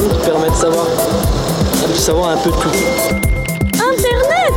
[0.00, 0.86] qui permet de savoir,
[1.86, 2.68] de savoir un peu tout.
[3.74, 4.54] Internet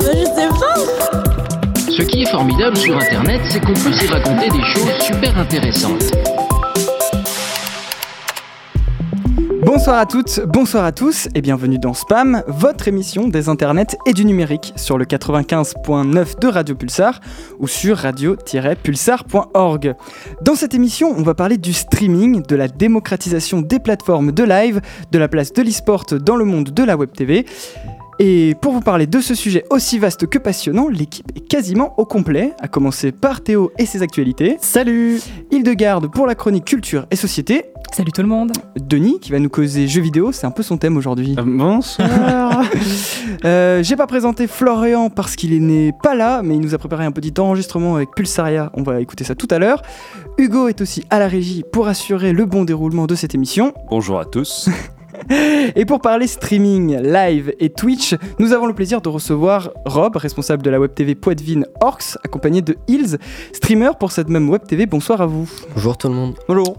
[0.00, 4.64] Je sais pas Ce qui est formidable sur Internet, c'est qu'on peut s'y raconter des
[4.64, 6.10] choses super intéressantes.
[9.84, 14.14] Bonsoir à toutes, bonsoir à tous et bienvenue dans Spam, votre émission des internets et
[14.14, 17.20] du numérique sur le 95.9 de Radio Pulsar
[17.58, 19.94] ou sur radio-pulsar.org.
[20.40, 24.80] Dans cette émission, on va parler du streaming, de la démocratisation des plateformes de live,
[25.12, 27.44] de la place de l'e-sport dans le monde de la web TV.
[28.18, 32.04] Et pour vous parler de ce sujet aussi vaste que passionnant, l'équipe est quasiment au
[32.04, 34.56] complet, à commencer par Théo et ses actualités.
[34.60, 37.64] Salut Hildegarde pour la chronique culture et société.
[37.92, 40.78] Salut tout le monde Denis qui va nous causer jeux vidéo, c'est un peu son
[40.78, 41.34] thème aujourd'hui.
[41.38, 42.64] Euh, bonsoir
[43.44, 47.04] euh, J'ai pas présenté Florian parce qu'il n'est pas là, mais il nous a préparé
[47.04, 49.82] un petit enregistrement avec Pulsaria, on va écouter ça tout à l'heure.
[50.38, 53.72] Hugo est aussi à la régie pour assurer le bon déroulement de cette émission.
[53.90, 54.68] Bonjour à tous
[55.76, 60.62] Et pour parler streaming, live et Twitch, nous avons le plaisir de recevoir Rob, responsable
[60.62, 63.18] de la web TV Poitvin Orcs, accompagné de Hills,
[63.52, 64.86] streamer pour cette même web TV.
[64.86, 65.48] Bonsoir à vous.
[65.74, 66.34] Bonjour tout le monde.
[66.48, 66.76] Bonjour.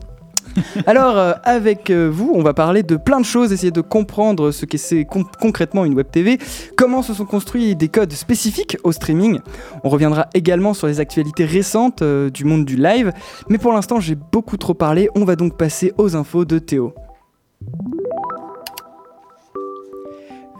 [0.85, 4.51] Alors, euh, avec euh, vous, on va parler de plein de choses, essayer de comprendre
[4.51, 6.37] ce que c'est concrètement une web TV,
[6.77, 9.39] comment se sont construits des codes spécifiques au streaming.
[9.83, 13.11] On reviendra également sur les actualités récentes euh, du monde du live,
[13.49, 16.93] mais pour l'instant, j'ai beaucoup trop parlé, on va donc passer aux infos de Théo.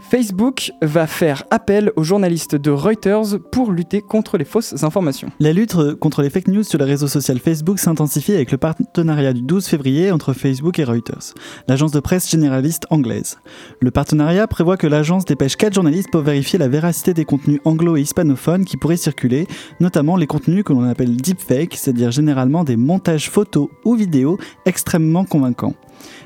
[0.08, 5.32] Facebook va faire appel aux journalistes de Reuters pour lutter contre les fausses informations.
[5.40, 9.34] La lutte contre les fake news sur le réseau social Facebook s'intensifie avec le partenariat
[9.34, 11.34] du 12 février entre Facebook et Reuters,
[11.68, 13.40] l'agence de presse généraliste anglaise.
[13.82, 17.98] Le partenariat prévoit que l'agence dépêche 4 journalistes pour vérifier la véracité des contenus anglo
[17.98, 19.48] et hispanophones qui pourraient circuler,
[19.80, 25.26] notamment les contenus que l'on appelle deepfake, c'est-à-dire généralement des montages photos ou vidéos extrêmement
[25.26, 25.74] convaincants.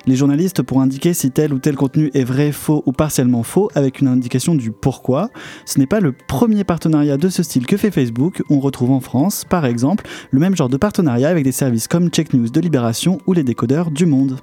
[0.05, 3.69] Les journalistes pourront indiquer si tel ou tel contenu est vrai, faux ou partiellement faux
[3.75, 5.29] avec une indication du pourquoi.
[5.65, 8.41] Ce n'est pas le premier partenariat de ce style que fait Facebook.
[8.49, 12.09] On retrouve en France, par exemple, le même genre de partenariat avec des services comme
[12.09, 14.37] Check News de Libération ou les décodeurs du Monde.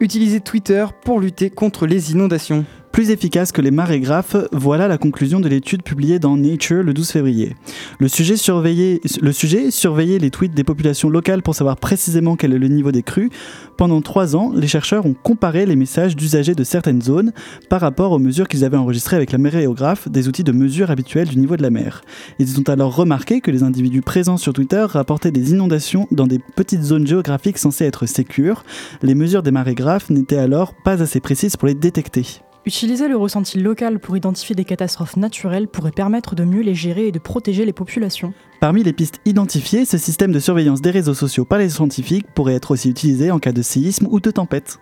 [0.00, 5.40] Utiliser Twitter pour lutter contre les inondations plus efficace que les marégraphes, voilà la conclusion
[5.40, 7.56] de l'étude publiée dans Nature le 12 février.
[7.98, 12.92] Le sujet, surveiller les tweets des populations locales pour savoir précisément quel est le niveau
[12.92, 13.30] des crues.
[13.78, 17.32] Pendant trois ans, les chercheurs ont comparé les messages d'usagers de certaines zones
[17.70, 21.28] par rapport aux mesures qu'ils avaient enregistrées avec la maréographe, des outils de mesure habituels
[21.28, 22.02] du niveau de la mer.
[22.38, 26.38] Ils ont alors remarqué que les individus présents sur Twitter rapportaient des inondations dans des
[26.38, 28.64] petites zones géographiques censées être sécures.
[29.02, 32.42] Les mesures des marégraphes n'étaient alors pas assez précises pour les détecter.
[32.64, 37.08] Utiliser le ressenti local pour identifier des catastrophes naturelles pourrait permettre de mieux les gérer
[37.08, 38.32] et de protéger les populations.
[38.60, 42.54] Parmi les pistes identifiées, ce système de surveillance des réseaux sociaux par les scientifiques pourrait
[42.54, 44.78] être aussi utilisé en cas de séisme ou de tempête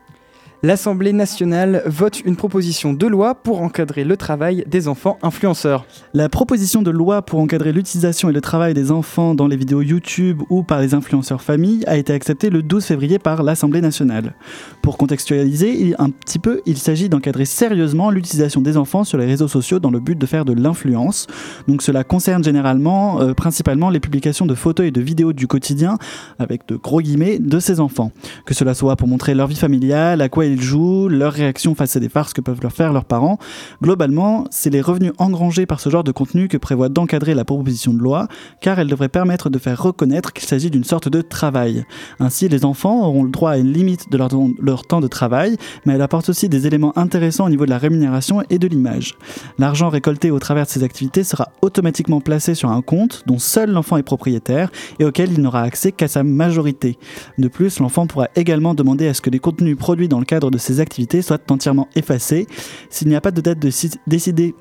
[0.63, 5.87] l'Assemblée nationale vote une proposition de loi pour encadrer le travail des enfants influenceurs.
[6.13, 9.81] La proposition de loi pour encadrer l'utilisation et le travail des enfants dans les vidéos
[9.81, 14.35] YouTube ou par les influenceurs familles a été acceptée le 12 février par l'Assemblée nationale.
[14.83, 19.49] Pour contextualiser un petit peu, il s'agit d'encadrer sérieusement l'utilisation des enfants sur les réseaux
[19.49, 21.27] sociaux dans le but de faire de l'influence.
[21.69, 25.97] Donc cela concerne généralement, euh, principalement les publications de photos et de vidéos du quotidien,
[26.39, 28.13] avec de gros guillemets, de ces enfants.
[28.45, 31.97] Que cela soit pour montrer leur vie familiale, à quoi ils jouent, leur réaction face
[31.97, 33.39] à des farces que peuvent leur faire leurs parents.
[33.83, 37.93] Globalement, c'est les revenus engrangés par ce genre de contenu que prévoit d'encadrer la proposition
[37.93, 38.29] de loi,
[38.61, 41.85] car elle devrait permettre de faire reconnaître qu'il s'agit d'une sorte de travail.
[42.19, 44.31] Ainsi, les enfants auront le droit à une limite de leur,
[44.61, 47.79] leur temps de travail, mais elle apporte aussi des éléments intéressants au niveau de la
[47.79, 49.15] rémunération et de l'image.
[49.59, 53.71] L'argent récolté au travers de ces activités sera automatiquement placé sur un compte dont seul
[53.71, 56.99] l'enfant est propriétaire et auquel il n'aura accès qu'à sa majorité.
[57.39, 60.40] De plus, l'enfant pourra également demander à ce que les contenus produits dans le cadre
[60.49, 62.47] de ces activités soit entièrement effacé.
[62.89, 63.71] S'il n'y a pas de date de
[64.07, 64.55] décidée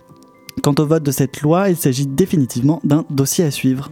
[0.61, 3.91] quant au vote de cette loi, il s'agit définitivement d'un dossier à suivre.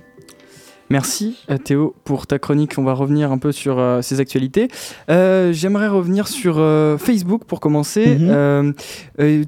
[0.90, 2.74] Merci euh, Théo pour ta chronique.
[2.78, 4.70] On va revenir un peu sur euh, ces actualités.
[5.10, 6.56] Euh, j'aimerais revenir sur
[7.00, 8.18] Facebook pour commencer.
[8.18, 8.74] Mhm.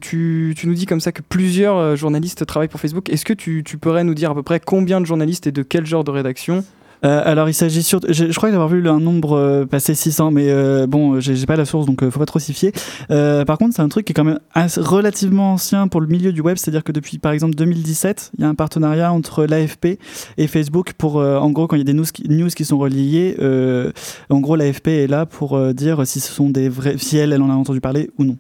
[0.01, 3.09] Tu, nous dis comme ça que plusieurs journalistes travaillent pour Facebook.
[3.09, 5.63] Est-ce que tu, tu, pourrais nous dire à peu près combien de journalistes et de
[5.63, 6.63] quel genre de rédaction?
[7.05, 10.31] Euh, alors il s'agit sur, je, je crois avoir vu un nombre euh, passer 600,
[10.31, 12.71] mais euh, bon, j'ai pas la source, donc faut pas trop s'y fier.
[13.07, 14.39] par contre, c'est un truc qui est quand même
[14.77, 18.43] relativement ancien pour le milieu du web, c'est-à-dire que depuis par exemple 2017, il y
[18.43, 19.99] a un partenariat entre l'AFP
[20.37, 23.37] et Facebook pour, en gros, quand il y a des news qui, sont reliées,
[24.29, 28.09] en gros l'AFP est là pour dire si ce sont elle en a entendu parler
[28.17, 28.37] ou non.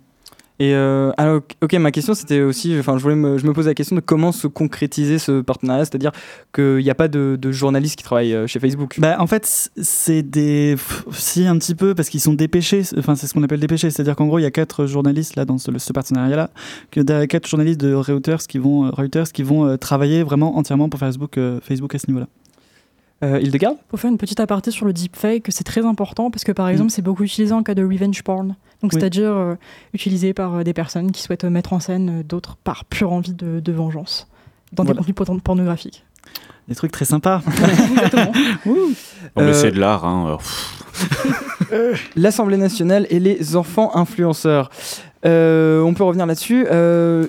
[0.59, 3.69] Et euh, alors, ok, ma question c'était aussi, enfin, je voulais me, je me posais
[3.69, 6.11] la question de comment se concrétiser ce partenariat, c'est-à-dire
[6.53, 8.99] qu'il n'y a pas de, de journalistes qui travaillent euh, chez Facebook.
[8.99, 10.75] Bah, en fait, c'est des.
[11.11, 12.83] Si, un petit peu, parce qu'ils sont dépêchés.
[12.97, 13.89] Enfin, c'est ce qu'on appelle dépêchés.
[13.89, 16.49] C'est-à-dire qu'en gros, il y a quatre journalistes là, dans ce, ce partenariat-là.
[16.91, 20.99] Que quatre journalistes de Reuters qui vont, euh, Reuters qui vont travailler vraiment entièrement pour
[20.99, 22.27] Facebook, euh, Facebook à ce niveau-là.
[23.23, 26.53] Euh, Hildegard Pour faire une petite aparté sur le deepfake, c'est très important parce que
[26.53, 28.55] par exemple, c'est beaucoup utilisé en cas de revenge porn.
[28.81, 28.93] Donc.
[28.93, 28.99] Oui.
[28.99, 29.55] c'est-à-dire euh,
[29.93, 33.33] utilisé par euh, des personnes qui souhaitent mettre en scène euh, d'autres par pure envie
[33.33, 34.27] de, de vengeance
[34.71, 35.01] dans Voilà.
[35.01, 36.05] des contenus porn- pornographiques.
[36.67, 37.41] Des trucs très sympas.
[37.47, 38.31] Exactement.
[38.67, 38.75] Ouh.
[38.75, 38.93] Non,
[39.37, 40.05] mais Euh, c'est de l'art.
[40.05, 40.37] Hein.
[42.15, 44.69] L'Assemblée nationale et les enfants influenceurs.
[45.25, 46.65] Euh, on peut revenir là-dessus.
[46.71, 47.27] Euh,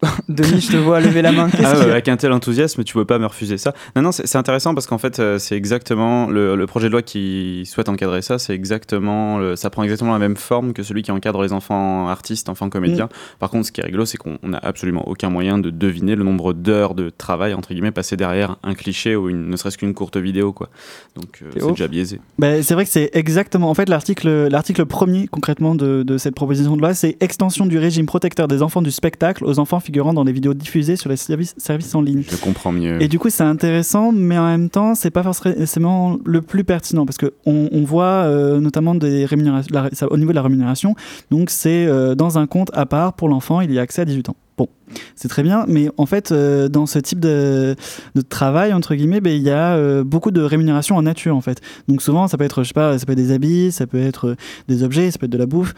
[0.28, 1.48] Denis, je te vois lever la main.
[1.64, 3.72] Ah, ouais, avec un tel enthousiasme, tu peux pas me refuser ça.
[3.96, 7.02] Non, non, c'est intéressant parce qu'en fait, euh, c'est exactement le, le projet de loi
[7.02, 8.38] qui souhaite encadrer ça.
[8.38, 12.08] C'est exactement, le- ça prend exactement la même forme que celui qui encadre les enfants
[12.08, 13.06] artistes, enfants comédiens.
[13.06, 13.38] Mm.
[13.40, 16.22] Par contre, ce qui est rigolo, c'est qu'on n'a absolument aucun moyen de deviner le
[16.22, 19.94] nombre d'heures de travail entre guillemets passé derrière un cliché ou une, ne serait-ce qu'une
[19.94, 20.68] courte vidéo, quoi.
[21.16, 22.20] Donc, euh, c'est déjà biaisé.
[22.38, 23.68] Bah, c'est vrai que c'est exactement.
[23.68, 27.78] En fait, l'article, l'article premier concrètement de, de cette proposition de loi, c'est extension du
[27.78, 31.16] régime protecteur des enfants du spectacle aux enfants figurant dans les vidéos diffusées sur les
[31.16, 32.22] services, services en ligne.
[32.30, 33.00] Je comprends mieux.
[33.02, 37.06] Et du coup, c'est intéressant, mais en même temps, c'est pas forcément le plus pertinent
[37.06, 40.42] parce que on, on voit euh, notamment des rémunérations, la- ça- au niveau de la
[40.42, 40.94] rémunération.
[41.30, 44.04] Donc, c'est euh, dans un compte à part pour l'enfant, il y a accès à
[44.04, 44.36] 18 ans.
[44.58, 44.68] Bon,
[45.14, 47.76] c'est très bien, mais en fait, euh, dans ce type de,
[48.16, 51.40] de travail entre guillemets, ben, il y a euh, beaucoup de rémunération en nature en
[51.40, 51.60] fait.
[51.86, 54.00] Donc souvent, ça peut être, je sais pas, ça peut être des habits, ça peut
[54.00, 54.34] être
[54.66, 55.74] des objets, ça peut être de la bouffe.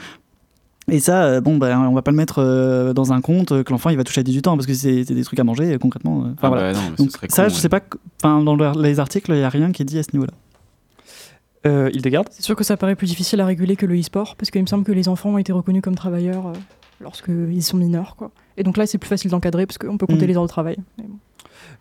[0.90, 3.62] Et ça, euh, bon, ben, on va pas le mettre euh, dans un compte euh,
[3.62, 5.78] que l'enfant il va toucher à 18 ans parce que c'est des trucs à manger
[5.80, 6.18] concrètement.
[6.18, 6.72] Enfin, Ah voilà.
[6.72, 7.60] bah non, Donc ça, con, je ouais.
[7.60, 7.80] sais pas.
[7.80, 10.08] que- Enfin, dans le- les articles, il y a rien qui est dit à ce
[10.12, 10.32] niveau-là.
[11.66, 12.24] Euh, Hildegard?
[12.30, 14.66] C'est sûr que ça paraît plus difficile à réguler que le e-sport, parce qu'il me
[14.66, 16.52] semble que les enfants ont été reconnus comme travailleurs euh,
[17.02, 18.16] lorsqu'ils sont mineurs.
[18.16, 18.30] Quoi.
[18.56, 20.28] Et donc là, c'est plus facile d'encadrer, parce qu'on peut compter Mm.
[20.28, 20.76] les heures de travail.
[20.98, 21.16] Mais bon.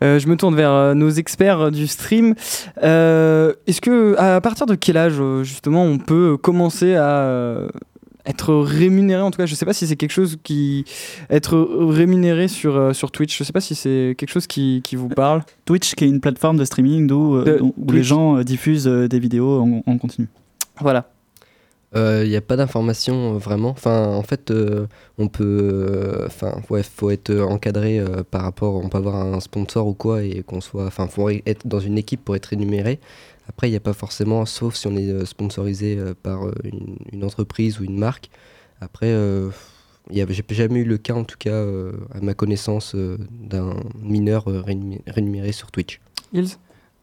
[0.02, 2.34] Euh, je me tourne vers euh, nos experts euh, du stream.
[2.82, 7.68] Euh, Est-ce que à partir de quel âge justement on peut commencer à euh,
[8.26, 10.84] être rémunéré En tout cas, je sais pas si c'est quelque chose qui
[11.28, 13.36] être rémunéré sur euh, sur Twitch.
[13.36, 15.42] Je sais pas si c'est quelque chose qui, qui vous parle.
[15.64, 18.88] Twitch, qui est une plateforme de streaming d'où, euh, De où les gens euh, diffusent
[18.88, 20.28] euh, des vidéos en, en continu.
[20.80, 21.08] Voilà.
[21.92, 23.70] Il n'y a pas d'informations euh, vraiment.
[23.70, 24.86] Enfin, en fait, euh,
[25.18, 26.22] on peut.
[26.26, 28.76] Enfin, ouais, faut être encadré euh, par rapport.
[28.76, 30.86] On peut avoir un sponsor ou quoi et qu'on soit.
[30.86, 33.00] Enfin, faut être dans une équipe pour être rémunéré.
[33.50, 36.52] Après, il n'y a pas forcément, sauf si on est euh, sponsorisé euh, par euh,
[36.62, 38.30] une, une entreprise ou une marque.
[38.80, 39.50] Après, euh,
[40.08, 42.94] il y a- j'ai jamais eu le cas, en tout cas, euh, à ma connaissance,
[42.94, 44.62] euh, d'un mineur euh,
[45.08, 46.00] rémunéré- sur Twitch.
[46.32, 46.46] Ils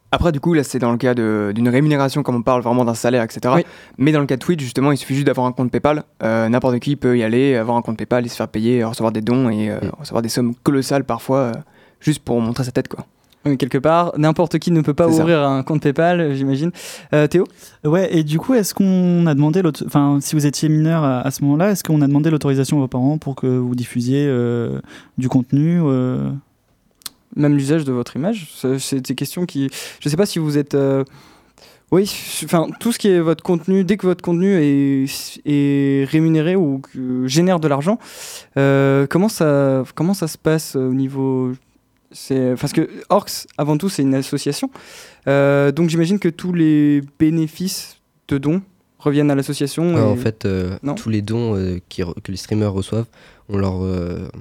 [0.10, 2.86] Après, du coup, là, c'est dans le cas de- d'une rémunération, comme on parle vraiment
[2.86, 3.54] d'un salaire, etc.
[3.58, 3.66] Oui.
[3.98, 6.06] Mais dans le cas de Twitch, justement, il suffit juste d'avoir un compte PayPal.
[6.24, 9.12] Euh, N'importe qui peut y aller, avoir un compte PayPal et se faire payer, recevoir
[9.12, 11.52] des dons et euh, recevoir des sommes colossales parfois, euh,
[12.00, 13.06] juste pour montrer sa tête, quoi.
[13.48, 15.22] Euh, quelque part, n'importe qui ne peut pas ça.
[15.22, 16.72] ouvrir un compte PayPal, j'imagine.
[17.14, 17.46] Euh, Théo?
[17.84, 21.32] Ouais, et du coup, est-ce qu'on a demandé, enfin, si vous étiez mineur à, à
[21.32, 24.80] ce moment-là, est-ce qu'on a demandé l'autorisation à vos parents pour que vous diffusiez euh,
[25.18, 26.30] du contenu euh,
[27.36, 28.52] même l'usage de votre image?
[28.80, 29.70] C'est des questions qui.
[30.00, 30.74] Je sais pas si vous êtes.
[30.76, 31.04] euh,
[31.92, 32.12] Oui,
[32.44, 35.06] enfin, tout ce qui est votre contenu, dès que votre contenu est,
[35.46, 37.98] est rémunéré ou que génère de l'argent,
[38.58, 41.54] euh, comment, ça, comment ça se passe au niveau.
[42.09, 44.69] Parce que Orcs, avant tout, c'est une association.
[45.27, 47.98] Euh, donc j'imagine que tous les bénéfices
[48.30, 48.62] de dons
[49.00, 49.98] reviennent à l'association.
[49.98, 53.06] Et- En fait, euh, tous les dons euh, qui que les streamers reçoivent,
[53.50, 53.75] on leur,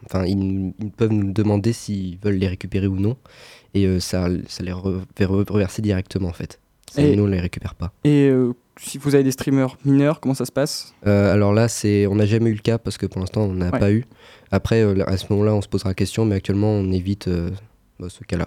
[0.07, 3.17] enfin, ils, peuvent nous demander s'ils veulent les récupérer ou non,
[3.75, 6.59] et ça, ça les re- fait re- reverser directement en fait.
[6.91, 7.93] Ça, Et- Nous, on les récupère pas.
[8.05, 8.31] Et
[8.81, 10.95] si vous avez des streamers mineurs, comment ça se passe?
[11.07, 13.53] Euh, alors là, c'est, on n'a jamais eu le cas parce que pour l'instant, on
[13.55, 13.79] n'a Ouais.
[13.79, 14.05] pas eu.
[14.51, 17.51] Après, euh, à ce moment-là, on se posera la question, mais actuellement, on évite euh,
[17.99, 18.47] bah, ce cas-là.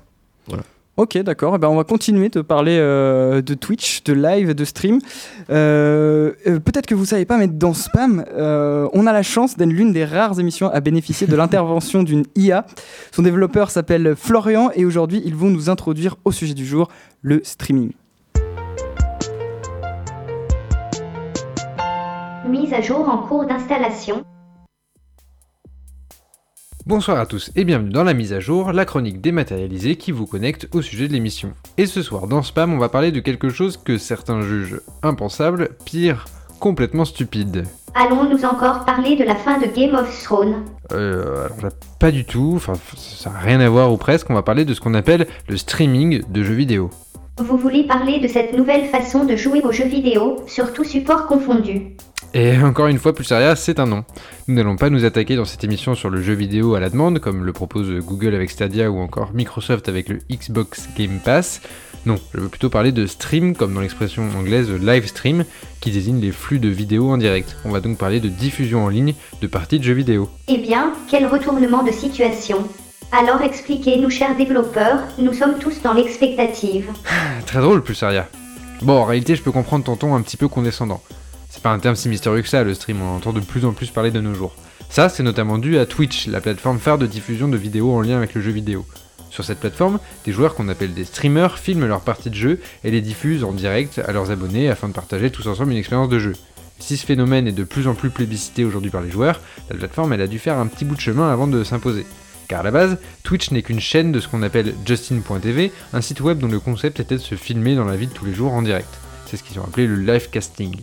[0.97, 1.53] Ok, d'accord.
[1.55, 4.99] Eh ben, on va continuer de parler de Twitch, de live, de stream.
[5.47, 10.03] Peut-être que vous savez pas, mais dans Spam, on a la chance d'être l'une des
[10.03, 12.65] rares émissions à bénéficier de l'intervention d'une IA.
[13.13, 16.89] Son développeur s'appelle Florian et aujourd'hui, ils vont nous introduire au sujet du jour,
[17.21, 17.91] le streaming.
[22.49, 24.23] Mise à jour en cours d'installation.
[26.87, 30.25] Bonsoir à tous et bienvenue dans la mise à jour, la chronique dématérialisée qui vous
[30.25, 31.51] connecte au sujet de l'émission.
[31.77, 35.69] Et ce soir dans Spam, on va parler de quelque chose que certains jugent impensable,
[35.85, 36.25] pire,
[36.59, 37.65] complètement stupide.
[37.93, 42.25] Allons-nous encore parler de la fin de Game of Thrones Euh, alors là, pas du
[42.25, 44.95] tout, enfin ça n'a rien à voir ou presque, on va parler de ce qu'on
[44.95, 46.89] appelle le streaming de jeux vidéo.
[47.37, 51.25] Vous voulez parler de cette nouvelle façon de jouer aux jeux vidéo, sur tout support
[51.25, 51.95] confondu
[52.33, 54.03] Et encore une fois, Pulsaria, c'est un nom.
[54.47, 57.19] Nous n'allons pas nous attaquer dans cette émission sur le jeu vidéo à la demande,
[57.19, 61.61] comme le propose Google avec Stadia ou encore Microsoft avec le Xbox Game Pass.
[62.05, 65.43] Non, je veux plutôt parler de stream, comme dans l'expression anglaise live stream,
[65.81, 67.57] qui désigne les flux de vidéos en direct.
[67.65, 70.29] On va donc parler de diffusion en ligne de parties de jeux vidéo.
[70.47, 72.63] Eh bien, quel retournement de situation.
[73.11, 76.85] Alors expliquez-nous, chers développeurs, nous sommes tous dans l'expectative.
[77.47, 78.27] Très drôle, Pulsaria.
[78.83, 81.01] Bon, en réalité, je peux comprendre ton ton un petit peu condescendant.
[81.49, 83.73] C'est pas un terme si mystérieux que ça, le stream, on entend de plus en
[83.73, 84.55] plus parler de nos jours.
[84.89, 88.17] Ça, c'est notamment dû à Twitch, la plateforme phare de diffusion de vidéos en lien
[88.17, 88.85] avec le jeu vidéo.
[89.29, 92.91] Sur cette plateforme, des joueurs qu'on appelle des streamers filment leurs parties de jeu et
[92.91, 96.19] les diffusent en direct à leurs abonnés afin de partager tous ensemble une expérience de
[96.19, 96.33] jeu.
[96.79, 100.13] Si ce phénomène est de plus en plus plébiscité aujourd'hui par les joueurs, la plateforme
[100.13, 102.05] elle a dû faire un petit bout de chemin avant de s'imposer.
[102.47, 106.21] Car à la base, Twitch n'est qu'une chaîne de ce qu'on appelle Justin.tv, un site
[106.21, 108.53] web dont le concept était de se filmer dans la vie de tous les jours
[108.53, 108.89] en direct.
[109.27, 110.75] C'est ce qu'ils ont appelé le live casting.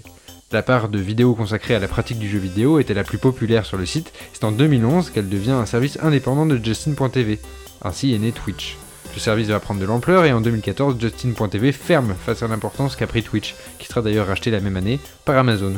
[0.56, 3.66] La part de vidéos consacrée à la pratique du jeu vidéo était la plus populaire
[3.66, 7.38] sur le site, c'est en 2011 qu'elle devient un service indépendant de Justin.tv.
[7.82, 8.78] Ainsi est né Twitch.
[9.14, 13.06] Le service va prendre de l'ampleur et en 2014, Justin.tv ferme face à l'importance qu'a
[13.06, 15.75] pris Twitch, qui sera d'ailleurs racheté la même année par Amazon.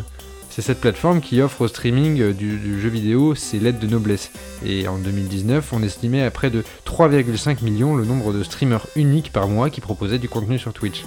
[0.48, 4.30] C'est cette plateforme qui offre au streaming du, du jeu vidéo ses lettres de noblesse.
[4.64, 9.32] Et en 2019, on estimait à près de 3,5 millions le nombre de streamers uniques
[9.32, 11.04] par mois qui proposaient du contenu sur Twitch.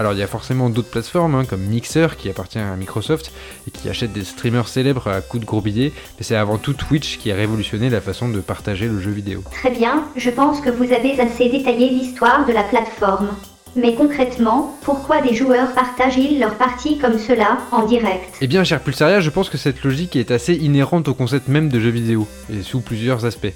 [0.00, 3.32] Alors il y a forcément d'autres plateformes hein, comme Mixer qui appartient à Microsoft
[3.68, 6.72] et qui achète des streamers célèbres à coups de gros billets, mais c'est avant tout
[6.72, 9.44] Twitch qui a révolutionné la façon de partager le jeu vidéo.
[9.50, 13.28] Très bien, je pense que vous avez assez détaillé l'histoire de la plateforme.
[13.76, 18.38] Mais concrètement, pourquoi des joueurs partagent-ils leur partie comme cela, en direct?
[18.40, 21.68] Eh bien, cher Pulsaria, je pense que cette logique est assez inhérente au concept même
[21.68, 23.52] de jeu vidéo, et sous plusieurs aspects.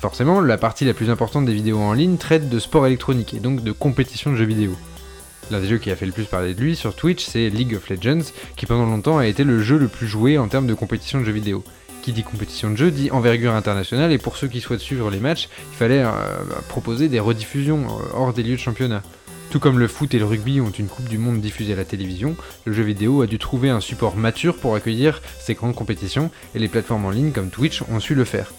[0.00, 3.40] Forcément, la partie la plus importante des vidéos en ligne traite de sport électronique, et
[3.40, 4.74] donc de compétition de jeux vidéo.
[5.50, 7.74] L'un des jeux qui a fait le plus parler de lui sur Twitch, c'est League
[7.74, 10.74] of Legends, qui pendant longtemps a été le jeu le plus joué en termes de
[10.74, 11.62] compétition de jeux vidéo.
[12.02, 15.20] Qui dit compétition de jeu dit envergure internationale, et pour ceux qui souhaitent suivre les
[15.20, 16.10] matchs, il fallait euh,
[16.68, 19.02] proposer des rediffusions euh, hors des lieux de championnat.
[19.50, 21.84] Tout comme le foot et le rugby ont une Coupe du Monde diffusée à la
[21.84, 26.30] télévision, le jeu vidéo a dû trouver un support mature pour accueillir ces grandes compétitions,
[26.54, 28.52] et les plateformes en ligne comme Twitch ont su le faire.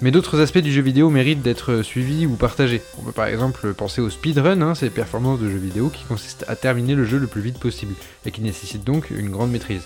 [0.00, 2.82] Mais d'autres aspects du jeu vidéo méritent d'être suivis ou partagés.
[2.98, 6.44] On peut par exemple penser au speedrun, hein, ces performances de jeux vidéo qui consistent
[6.48, 7.94] à terminer le jeu le plus vite possible,
[8.24, 9.82] et qui nécessitent donc une grande maîtrise.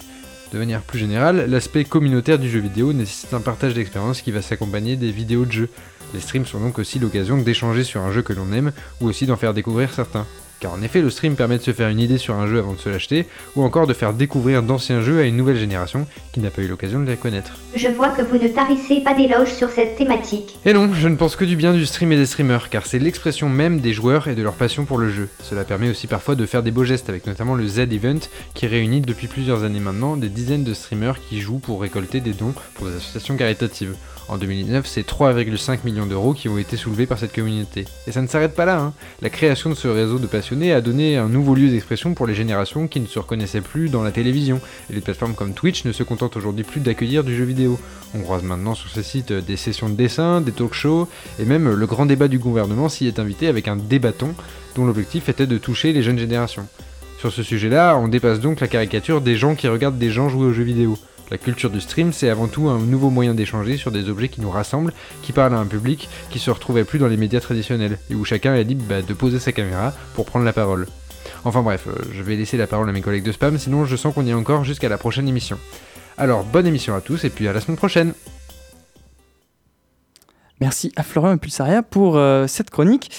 [0.53, 4.43] De manière plus générale, l'aspect communautaire du jeu vidéo nécessite un partage d'expérience qui va
[4.43, 5.69] s'accompagner des vidéos de jeu.
[6.13, 9.25] Les streams sont donc aussi l'occasion d'échanger sur un jeu que l'on aime, ou aussi
[9.25, 10.27] d'en faire découvrir certains.
[10.63, 12.75] Car en effet, le stream permet de se faire une idée sur un jeu avant
[12.75, 13.27] de se l'acheter,
[13.57, 16.69] ou encore de faire découvrir d'anciens jeux à une nouvelle génération qui n'a pas eu
[16.69, 17.59] l'occasion de les connaître.
[17.75, 20.57] Je vois que vous ne tarissez pas d'éloges sur cette thématique.
[20.65, 23.01] Et non, je ne pense que du bien du stream et des streamers, car c'est
[23.01, 25.29] l'expression même des joueurs et de leur passion pour le jeu.
[25.43, 28.21] Cela permet aussi parfois de faire des beaux gestes, avec notamment le Z-Event,
[28.55, 32.35] qui réunit depuis plusieurs années maintenant des dizaines de streamers qui jouent pour récolter des
[32.35, 33.97] dons pour des associations caritatives.
[34.29, 37.85] En 2019, c'est 3,5 millions d'euros qui ont été soulevés par cette communauté.
[38.07, 38.93] Et ça ne s'arrête pas là, hein.
[39.21, 42.35] la création de ce réseau de passionnés a donné un nouveau lieu d'expression pour les
[42.35, 44.61] générations qui ne se reconnaissaient plus dans la télévision.
[44.91, 47.79] Et les plateformes comme Twitch ne se contentent aujourd'hui plus d'accueillir du jeu vidéo.
[48.15, 51.73] On croise maintenant sur ces sites des sessions de dessin, des talk shows, et même
[51.73, 54.35] le grand débat du gouvernement s'y est invité avec un débatton
[54.75, 56.67] dont l'objectif était de toucher les jeunes générations.
[57.19, 60.47] Sur ce sujet-là, on dépasse donc la caricature des gens qui regardent des gens jouer
[60.47, 60.99] aux jeux vidéo.
[61.33, 64.43] La culture du stream, c'est avant tout un nouveau moyen d'échanger sur des objets qui
[64.43, 67.99] nous rassemblent, qui parlent à un public qui se retrouvait plus dans les médias traditionnels,
[68.11, 70.87] et où chacun est libre bah, de poser sa caméra pour prendre la parole.
[71.47, 73.97] Enfin bref, euh, je vais laisser la parole à mes collègues de spam, sinon je
[73.97, 75.59] sens qu'on y est encore jusqu'à la prochaine émission.
[76.19, 78.13] Alors bonne émission à tous, et puis à la semaine prochaine
[80.63, 83.11] Merci à Florian Pulsaria pour euh, cette chronique.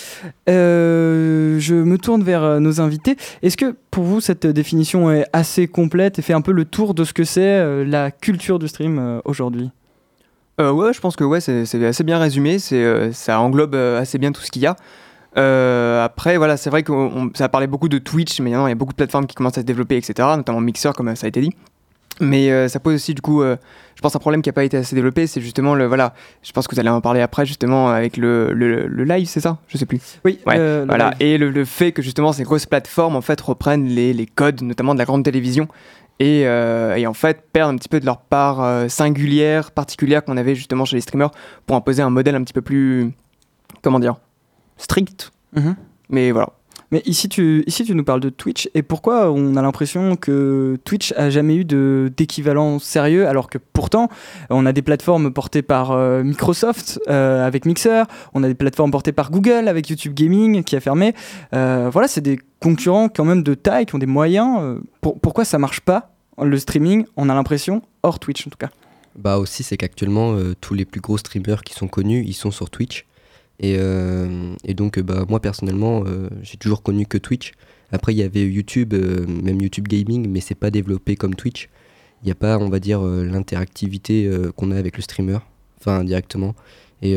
[0.47, 3.17] Euh, je me tourne vers euh, nos invités.
[3.41, 6.93] Est-ce que pour vous cette définition est assez complète et fait un peu le tour
[6.93, 9.71] de ce que c'est la culture du stream aujourd'hui?
[10.57, 12.59] Ouais, je pense que ouais, c'est assez bien résumé.
[12.59, 14.77] Ça englobe assez bien tout ce qu'il y a.
[16.05, 16.93] Après, voilà, c'est vrai que
[17.35, 19.57] ça a parlé beaucoup de Twitch, mais il y a beaucoup de plateformes qui commencent
[19.57, 20.29] à se développer, etc.
[20.37, 21.51] Notamment Mixer, comme ça a été dit.
[22.21, 23.55] Mais euh, ça pose aussi, du coup, euh,
[23.95, 26.51] je pense un problème qui n'a pas été assez développé, c'est justement le, voilà, je
[26.51, 29.57] pense que vous allez en parler après, justement, avec le, le, le live, c'est ça?
[29.67, 30.19] Je sais plus.
[30.23, 31.09] Oui, Ouais, le- le voilà.
[31.09, 31.15] live.
[31.21, 34.61] Et le, le fait que justement ces grosses plateformes, en fait, reprennent les, les codes,
[34.61, 35.67] notamment de la grande télévision,
[36.19, 40.23] et, euh, et en fait perdent un petit peu de leur part euh, singulière, particulière
[40.23, 41.31] qu'on avait justement chez les streamers,
[41.65, 43.11] pour imposer un modèle un petit peu plus,
[43.81, 44.15] comment dire,
[44.77, 45.31] strict.
[45.55, 45.75] Mhm.
[46.09, 46.49] Mais voilà.
[46.93, 48.69] Mais ici tu, ici, tu nous parles de Twitch.
[48.75, 54.09] Et pourquoi on a l'impression que Twitch a jamais eu d'équivalent sérieux, alors que pourtant,
[54.51, 58.03] on a des plateformes portées par euh, Microsoft euh, avec Mixer,
[58.35, 61.15] on a des plateformes portées par Google avec YouTube Gaming qui a fermé.
[61.55, 64.77] Euh, voilà, c'est des concurrents quand même de taille, qui ont des moyens.
[65.01, 68.69] Pour- pourquoi ça marche pas le streaming, on a l'impression, hors Twitch en tout cas?
[69.15, 72.69] Bah aussi, c'est qu'actuellement, tous les plus gros streamers qui sont connus, ils sont sur
[72.69, 73.05] Twitch.
[73.63, 77.53] Et, euh, et donc, euh, bah, moi personnellement, euh, j'ai toujours connu que Twitch.
[77.93, 81.69] Après, il y avait YouTube, même YouTube Gaming, mais c'est pas développé comme Twitch.
[82.21, 85.37] Il n'y a pas, on va dire, l'interactivité qu'on a avec le streamer,
[85.79, 86.55] enfin directement.
[87.03, 87.15] Et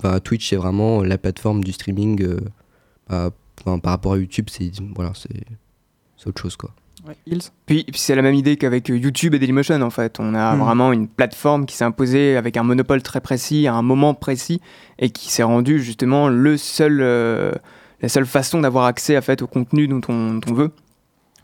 [0.00, 2.24] bah, Twitch, c'est vraiment la plateforme du streaming.
[3.08, 3.32] bah,
[3.64, 6.72] par rapport à YouTube, c'est voilà, c'est autre chose quoi.
[7.66, 10.18] Puis, puis c'est la même idée qu'avec YouTube et Dailymotion en fait.
[10.20, 10.60] On a Mhm.
[10.60, 14.60] vraiment une plateforme qui s'est imposée avec un monopole très précis à un moment précis
[14.98, 17.52] et qui s'est rendu justement le seul, euh,
[18.00, 20.70] la seule façon d'avoir accès en fait, au contenu dont on, dont on veut.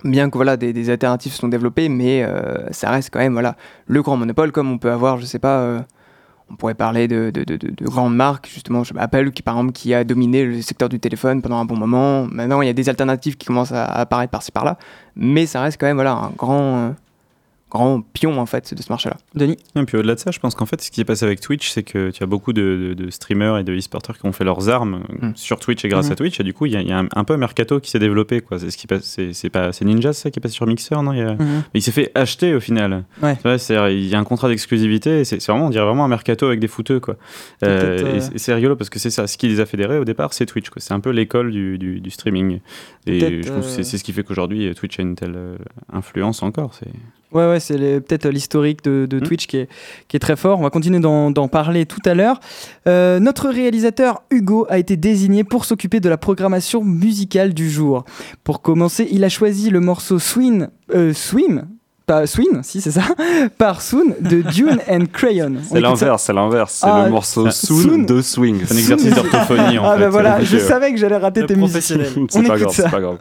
[0.04, 3.56] Bien que voilà, des, des alternatives sont développées, mais euh, ça reste quand même voilà,
[3.88, 5.80] le grand monopole comme on peut avoir, je sais pas, euh,
[6.50, 9.72] on pourrait parler de, de, de- de- de grandes marques, justement, Apple qui par exemple
[9.72, 12.26] qui a dominé le secteur du téléphone pendant un bon moment.
[12.26, 14.78] Maintenant, il y a des alternatives qui commencent à apparaître par-ci par-là,
[15.16, 16.90] mais ça reste quand même un grand, euh,
[17.70, 19.16] grand pion en fait de ce marché-là.
[19.34, 21.40] Denis Et puis au-delà de ça, je pense qu'en fait, ce qui est passé avec
[21.40, 24.32] Twitch, c'est que tu as beaucoup de, de- de streamers et de e-sporters qui ont
[24.32, 26.12] fait leurs armes euh, sur Twitch et grâce Mhm.
[26.12, 26.40] à Twitch.
[26.40, 27.90] Et du coup, il y a, il y a un, un peu un mercato qui
[27.90, 28.40] s'est développé.
[28.40, 28.58] quoi.
[28.58, 29.18] C'est ce qui passe.
[29.32, 31.12] C'est pas c'est Ninja, ça qui est passé sur Mixer, non?
[31.12, 31.62] Il, y a- Mhm.
[31.74, 33.04] Il s'est fait acheter au final.
[33.22, 33.36] Ouais.
[33.44, 35.24] Il y a un contrat d'exclusivité.
[35.24, 37.16] C'est c'est vraiment, on dirait vraiment un mercato avec des fouteux, quoi.
[37.62, 39.26] Euh, et c'est- c'est rigolo parce que c'est ça.
[39.26, 40.70] Ce qui les a fédérés au départ, c'est Twitch.
[40.70, 40.80] quoi.
[40.80, 42.60] C'est un peu l'école du, du- du streaming.
[43.06, 45.34] Et je trouve que euh, c'est c'est ce qui fait qu'aujourd'hui, Twitch a une telle
[45.36, 45.56] euh,
[45.92, 46.74] influence encore.
[46.74, 46.88] C'est
[47.32, 49.68] Ouais, ouais, c'est peut-être l'historique de, de Twitch qui est,
[50.08, 50.58] qui est très fort.
[50.60, 52.40] On va continuer d'en parler tout à l'heure.
[52.86, 58.04] Euh, notre réalisateur Hugo a été désigné pour s'occuper de la programmation musicale du jour.
[58.44, 61.66] Pour commencer, il a choisi le morceau Swim, euh, Swim,
[62.06, 63.02] pas Swim, si c'est ça,
[63.58, 65.56] par Soon de Dune and Crayon.
[65.58, 66.78] On C'est l'inverse, c'est l'inverse.
[66.80, 67.98] C'est Ah, le morceau ça- Soon Soon.
[68.06, 68.62] de Swing.
[68.64, 70.62] C'est un exercice d'orthophonie, en Ah fait, bah c'est voilà, je ouais.
[70.62, 71.82] savais que j'allais rater tes musiques.
[71.82, 72.82] C'est On pas écoute grave, ça.
[72.84, 73.18] c'est pas grave.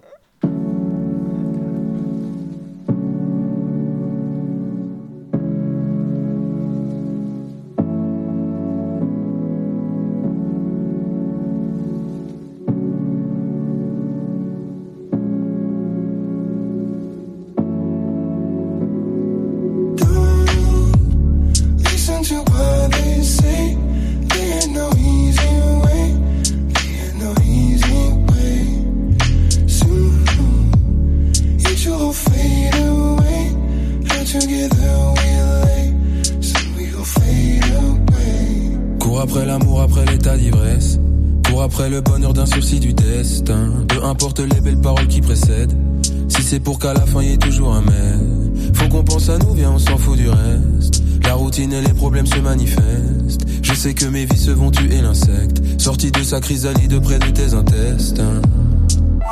[46.58, 48.74] C'est pour qu'à la fin y ait toujours un mais.
[48.74, 51.04] Faut qu'on pense à nous, viens, on s'en fout du reste.
[51.24, 53.46] La routine et les problèmes se manifestent.
[53.62, 55.62] Je sais que mes vies se vont tuer l'insecte.
[55.78, 58.42] Sorti de sa chrysalide de près de tes intestins.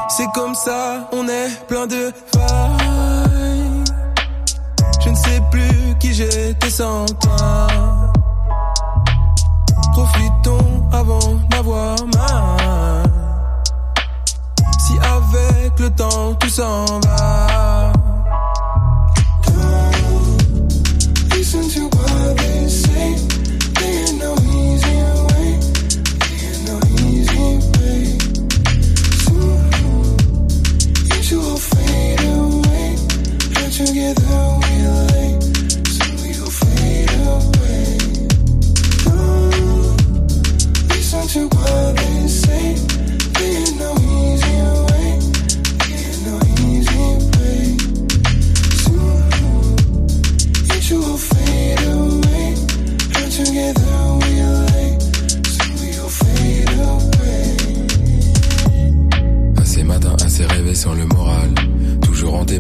[0.09, 3.83] C'est comme ça, on est plein de failles.
[5.03, 7.67] Je ne sais plus qui j'étais sans toi.
[9.93, 12.55] Profitons avant d'avoir mal.
[15.86, 17.93] Le temps tout s'en va.
[21.32, 23.10] Listen to what they say.
[23.86, 25.50] Ain't no easy way.
[26.43, 26.78] Ain't no
[27.10, 28.04] easy way.
[29.26, 29.58] Soon,
[31.69, 32.89] fade away.
[33.60, 34.24] And together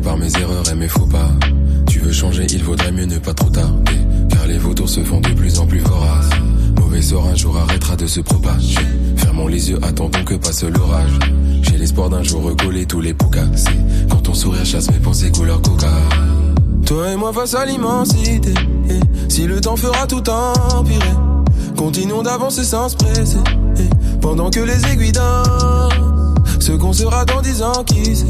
[0.03, 1.31] Par mes erreurs et mes faux pas.
[1.87, 3.93] Tu veux changer, il vaudrait mieux ne pas trop tarder.
[4.29, 6.29] Car les vautours se font de plus en plus voraces.
[6.77, 8.77] Mauvais sort un jour arrêtera de se propager.
[9.15, 11.17] Fermons les yeux, attendons que passe l'orage.
[11.61, 13.69] J'ai l'espoir d'un jour recoller tous les pots cassés.
[14.09, 15.89] Quand ton sourire chasse mes pensées couleur coca.
[16.85, 18.53] Toi et moi face à l'immensité.
[19.29, 21.15] Si le temps fera tout empirer,
[21.75, 23.39] continuons d'avancer sans se presser.
[24.21, 25.93] Pendant que les aiguilles dansent,
[26.65, 28.25] ce qu'on sera dans dix ans, qui sait?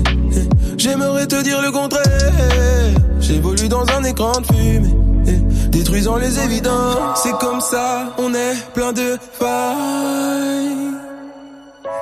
[0.78, 2.94] J'aimerais te dire le contraire.
[3.22, 4.96] J'évolue dans un écran de fumée.
[5.26, 5.38] Et
[5.70, 7.22] détruisant les évidences.
[7.24, 10.96] C'est comme ça, on est plein de failles.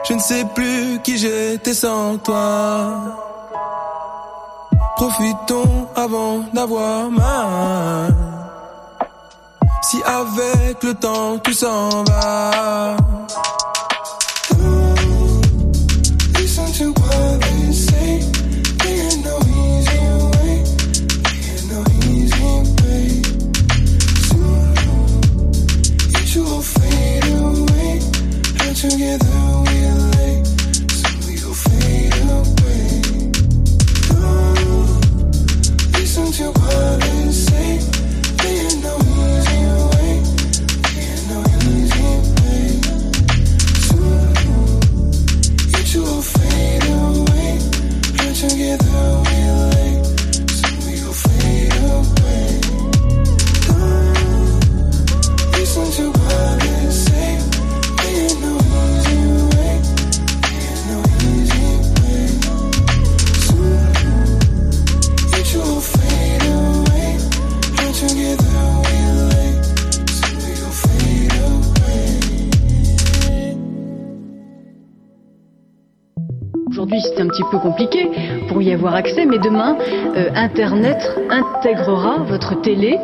[0.08, 2.90] Je ne sais plus qui j'étais sans toi.
[4.96, 8.16] Profitons avant d'avoir mal.
[9.84, 12.96] Si avec le temps tout s'en va.
[76.84, 78.12] Aujourd'hui, c'est un petit peu compliqué
[78.50, 79.78] pour y avoir accès, mais demain,
[80.18, 83.00] euh, Internet intégrera votre télé.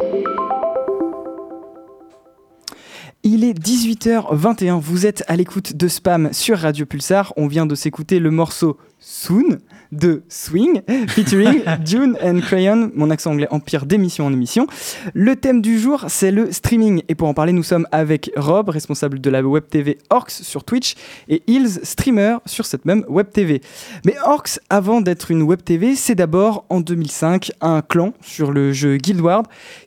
[3.99, 7.33] 8h21, vous êtes à l'écoute de Spam sur Radio Pulsar.
[7.35, 9.57] On vient de s'écouter le morceau Soon
[9.91, 14.67] de Swing, featuring June and Crayon, mon accent anglais empire d'émission en émission.
[15.13, 17.01] Le thème du jour, c'est le streaming.
[17.09, 20.63] Et pour en parler, nous sommes avec Rob, responsable de la web TV Orcs sur
[20.63, 20.95] Twitch,
[21.27, 23.62] et Hills, streamer sur cette même web TV.
[24.05, 28.71] Mais Orcs, avant d'être une web TV, c'est d'abord en 2005 un clan sur le
[28.71, 29.43] jeu Guild Wars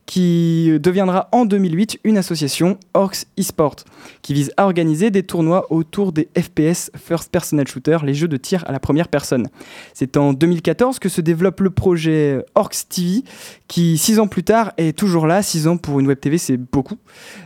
[0.07, 3.77] qui deviendra en 2008 une association Orcs eSport
[4.21, 8.37] qui vise à organiser des tournois autour des FPS First Personal Shooter, les jeux de
[8.37, 9.49] tir à la première personne.
[9.95, 13.23] C'est en 2014 que se développe le projet Orcs TV
[13.69, 15.43] qui, six ans plus tard, est toujours là.
[15.43, 16.99] Six ans pour une web TV, c'est beaucoup.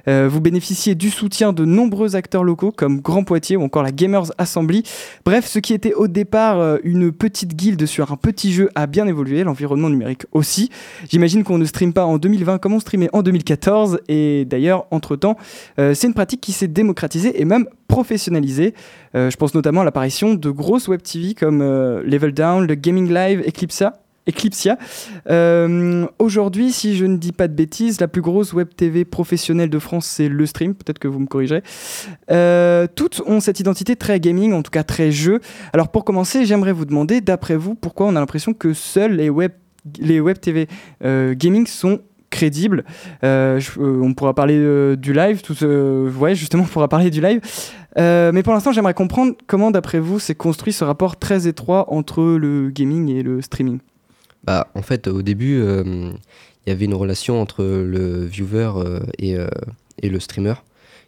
[0.09, 3.92] Euh, vous bénéficiez du soutien de nombreux acteurs locaux comme Grand Poitiers ou encore la
[3.92, 4.83] Gamers Assembly.
[5.25, 8.87] Bref, ce qui était au départ euh, une petite guilde sur un petit jeu a
[8.87, 10.71] bien évolué, l'environnement numérique aussi.
[11.09, 15.37] J'imagine qu'on ne stream pas en 2020 comme on streamait en 2014 et d'ailleurs, entre-temps,
[15.78, 18.74] euh, c'est une pratique qui s'est démocratisée et même professionnalisée.
[19.14, 22.74] Euh, je pense notamment à l'apparition de grosses web TV comme euh, Level Down, le
[22.74, 24.00] Gaming Live, Eclipsa.
[24.28, 24.76] Eclipsia.
[26.18, 29.78] Aujourd'hui, si je ne dis pas de bêtises, la plus grosse web TV professionnelle de
[29.78, 30.74] France, c'est le stream.
[30.74, 31.62] Peut-être que vous me corrigerez.
[32.96, 35.38] Toutes ont cette identité très gaming, en tout cas très jeu.
[35.72, 39.30] Alors pour commencer, j'aimerais vous demander, d'après vous, pourquoi on a l'impression que seuls les
[39.30, 39.52] web,
[40.00, 40.66] les web TV
[41.00, 42.00] gaming sont
[42.37, 42.85] crédibles.
[43.25, 46.12] Euh, euh, on pourra parler euh, du live, tout ce...
[46.35, 47.40] justement, on pourra parler du live.
[47.96, 52.22] Mais pour l'instant, j'aimerais comprendre comment, d'après vous, s'est construit ce rapport très étroit entre
[52.22, 53.79] le gaming et le streaming.
[54.44, 58.70] Bah, en fait, au début, il y avait une relation entre le viewer
[59.18, 59.37] et,
[60.03, 60.55] et le streamer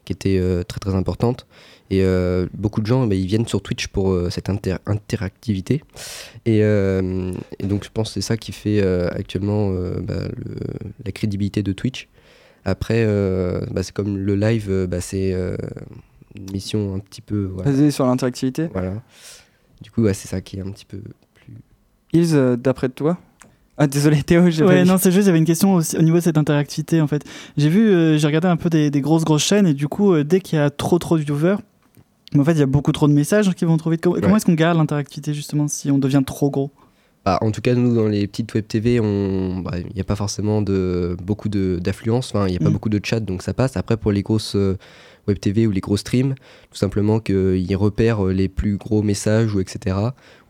[0.07, 1.47] qui était très très importante.
[1.90, 5.83] Et euh, beaucoup de gens, bah, ils viennent sur Twitch pour euh, cette inter- interactivité.
[6.44, 10.29] Et, euh, et donc, je pense que c'est ça qui fait euh, actuellement euh, bah,
[10.37, 10.57] le-
[11.05, 12.09] la crédibilité de Twitch.
[12.64, 15.57] Après, euh, bah, c'est comme le live, c'est euh,
[16.37, 17.44] une mission un petit peu.
[17.55, 17.70] voilà.
[17.70, 18.68] Basé sur l'interactivité.
[18.72, 19.03] Voilà.
[19.81, 21.01] Du coup, ouais, c'est ça qui est un petit peu.
[22.12, 23.18] Ils, euh, d'après toi?
[23.77, 26.03] Ah, désolé Théo, j'ai Ouais, non, c'est juste, il y avait une question aussi, au
[26.03, 27.22] niveau de cette interactivité en fait.
[27.57, 30.12] J'ai vu, euh, j'ai regardé un peu des, des grosses grosses chaînes et du coup,
[30.14, 31.59] euh, dès qu'il y a trop trop de viewers,
[32.37, 34.01] en fait, il y a beaucoup trop de messages qui vont trop vite.
[34.03, 34.37] Comment, Ouais.
[34.37, 36.71] est-ce qu'on garde l'interactivité justement si on devient trop gros?
[37.25, 40.17] Bah, en tout cas, nous, dans les petites web TV, bah, il n'y a pas
[40.17, 42.73] forcément de, beaucoup de- d'affluence, enfin, il n'y a pas Mm.
[42.73, 43.77] beaucoup de chat, donc ça passe.
[43.77, 44.77] Après, pour les grosses euh,
[45.27, 46.35] web TV ou les gros streams,
[46.71, 49.97] tout simplement qu'ils repèrent euh, les plus gros messages, ou etc.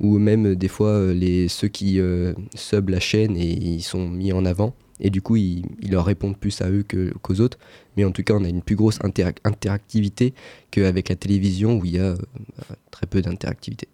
[0.01, 3.83] Ou même, euh, des fois, euh, les, ceux qui euh, sub la chaîne et ils
[3.83, 4.75] sont mis en avant.
[5.01, 7.59] Et du coup, ils, ils leur répondent plus à eux que- qu'aux autres.
[7.97, 10.35] Mais en tout cas, on a une plus grosse interac- interactivité
[10.71, 12.17] qu'avec la télévision où il y a euh,
[12.91, 13.89] très peu d'interactivité.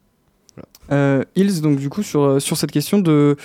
[0.93, 3.37] Euh, Hills, donc du coup, sur, euh, sur cette question de,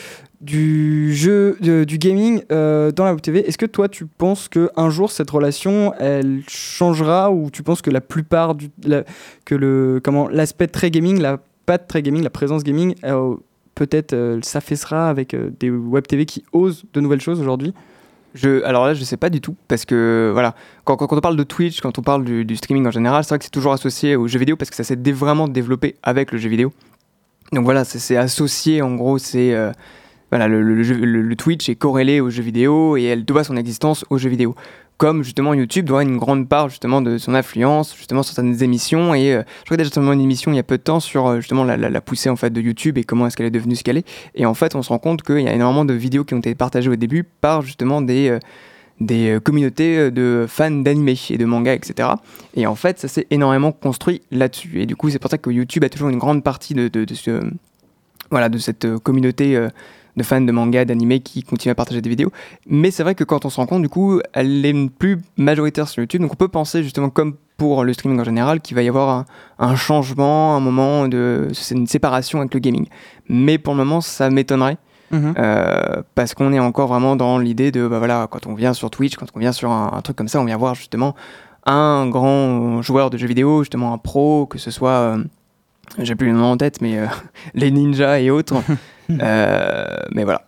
[0.41, 5.29] du jeu, du gaming dans la TV, est-ce que toi, tu penses qu'un jour, cette
[5.29, 8.69] relation, elle changera ou tu penses que la plupart du.
[9.45, 12.95] que le, comment, l'aspect très gaming, la patte très gaming, la présence gaming,
[13.79, 17.73] peut-être euh, s'affaissera avec euh, des web TV qui osent de nouvelles choses aujourd'hui?
[18.35, 21.43] Je, alors là, je sais pas du tout, parce que voilà, quand, on parle de
[21.43, 24.27] Twitch, quand on parle du, streaming en général, c'est vrai que c'est toujours associé aux
[24.27, 26.73] jeux vidéo, parce que ça s'est vraiment développé avec le jeu vidéo.
[27.53, 29.53] Donc voilà, c'est associé, en gros, c'est...
[29.53, 29.71] euh,
[30.29, 34.19] voilà, le- le Twitch est corrélé aux jeux vidéo et elle doit son existence aux
[34.19, 34.53] jeux vidéo.
[34.99, 39.15] Comme justement YouTube doit une grande part justement de son influence justement sur certaines émissions
[39.15, 41.37] et euh, je regardais justement une émission il y a peu de temps sur euh,
[41.37, 43.83] justement la, la- poussée en fait de YouTube et comment est-ce qu'elle est devenue ce
[43.85, 46.25] qu'elle est et en fait on se rend compte qu'il y a énormément de vidéos
[46.25, 48.39] qui ont été partagées au début par justement des euh,
[48.99, 52.09] des communautés de fans d'animé et de manga, etc.
[52.57, 54.81] Et en fait, ça s'est énormément construit là-dessus.
[54.81, 57.13] Et du coup, c'est pour ça que YouTube a toujours une grande partie de, de,
[57.13, 57.41] ce,
[58.29, 59.55] voilà, de cette communauté
[60.17, 62.31] de fans de manga, d'animé qui continuent à partager des vidéos.
[62.67, 65.87] Mais c'est vrai que quand on se rend compte, du coup, elle est plus majoritaire
[65.87, 66.21] sur YouTube.
[66.21, 69.09] Donc on peut penser justement comme pour le streaming en général qu'il va y avoir
[69.09, 69.25] un,
[69.59, 72.87] un changement, un moment de c'est une séparation avec le gaming.
[73.27, 74.77] Mais pour le moment, ça m'étonnerait.
[75.11, 75.33] Mhm.
[75.37, 78.91] Euh, parce qu'on est encore vraiment dans l'idée de bah voilà quand on vient sur
[78.91, 81.15] Twitch quand on vient sur un, un truc comme ça on vient voir justement
[81.65, 85.23] un grand joueur de jeux vidéo justement un pro que ce soit euh,
[85.97, 87.07] j'ai plus le nom en tête mais euh,
[87.53, 88.55] les ninjas et autres.
[89.23, 90.43] Euh, mais voilà.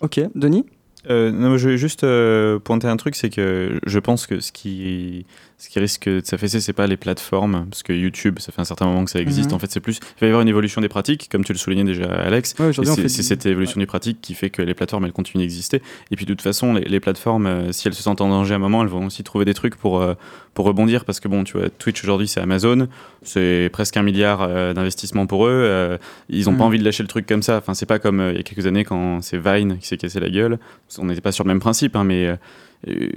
[0.00, 0.66] Ok, Denis?
[1.10, 4.52] Euh, non, je vais juste euh, pointer un truc, c'est que je pense que ce
[4.52, 5.26] qui,
[5.64, 8.64] ce qui risque de s'affaisser, c'est pas les plateformes, parce que YouTube, ça fait un
[8.64, 9.50] certain moment que ça existe.
[9.50, 9.54] Mhm.
[9.54, 11.58] En fait, c'est plus, il va y avoir une évolution des pratiques, comme tu le
[11.58, 12.56] soulignais déjà, Alex.
[12.58, 15.80] Ouais, c'est du- cette évolution des pratiques qui fait que les plateformes, elles continuent d'exister.
[16.10, 18.54] Et puis, de toute façon, les, les plateformes, euh, si elles se sentent en danger
[18.54, 20.14] à un moment, elles vont aussi trouver des trucs pour, euh,
[20.54, 22.88] pour rebondir, parce que bon, tu vois, Twitch aujourd'hui, c'est Amazon,
[23.22, 25.50] c'est presque un milliard euh, d'investissement pour eux.
[25.52, 25.96] euh,
[26.28, 26.62] ils ont pas Mhm.
[26.66, 27.58] envie de lâcher le truc comme ça.
[27.58, 30.18] Enfin, c'est pas comme il y a quelques années quand c'est Vine qui s'est cassé
[30.18, 30.58] la gueule.
[30.98, 32.36] On n'était pas sur le même principe, hein, mais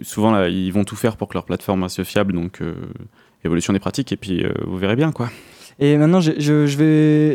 [0.04, 2.34] souvent ils vont tout faire pour que leur plateforme reste fiable.
[2.34, 2.76] Donc, euh,
[3.44, 5.30] évolution des pratiques, et puis euh, vous verrez bien quoi.
[5.78, 6.32] Et maintenant, je,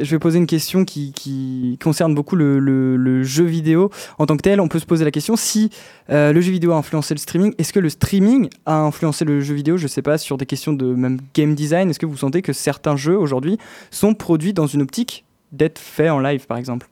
[0.06, 3.90] vais, poser une question qui, concerne beaucoup le, jeu vidéo.
[4.18, 5.70] En tant que tel, on peut se poser la question si
[6.08, 9.40] euh, le jeu vidéo a influencé le streaming, est-ce que le streaming a influencé le
[9.40, 9.76] jeu vidéo?
[9.76, 12.54] Je sais pas, sur des questions de même game design, est-ce que vous sentez que
[12.54, 13.58] certains jeux aujourd'hui
[13.90, 16.88] sont produits dans une optique d'être faits en live, par exemple?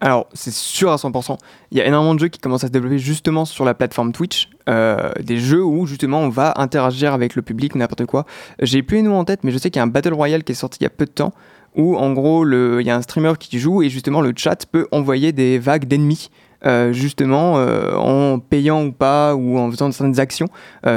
[0.00, 1.38] Alors, c'est sûr à 100%.
[1.72, 4.12] Il y a énormément de jeux qui commencent à se développer justement sur la plateforme
[4.12, 4.48] Twitch.
[4.68, 8.24] Euh, des jeux où justement on va interagir avec le public, n'importe quoi.
[8.60, 10.44] J'ai plus les noms en tête, mais je sais qu'il y a un Battle Royale
[10.44, 11.32] qui est sorti il y a peu de temps
[11.74, 14.86] où en gros il y a un streamer qui joue et justement le chat peut
[14.90, 16.30] envoyer des vagues d'ennemis.
[16.66, 20.48] euh, justement euh, en payant ou pas ou en faisant certaines actions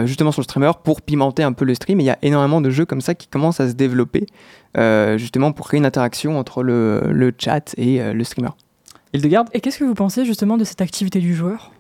[0.06, 2.62] justement sur le streamer pour pimenter un peu le stream et il y a énormément
[2.62, 4.26] de jeux comme ça qui commencent à se développer
[5.18, 8.52] justement pour créer une interaction entre le, chat et le streamer
[9.14, 11.72] Hildegarde Et qu'est-ce que vous pensez justement de cette activité du joueur?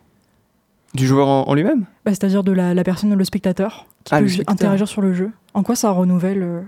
[0.94, 1.82] Du joueur en, en lui-même?
[2.06, 4.54] Bah, C'est-à-dire de la, la personne, le spectateur, qui Ah, peut spectateur.
[4.54, 5.32] interagir sur le jeu.
[5.54, 6.62] En quoi ça renouvelle euh,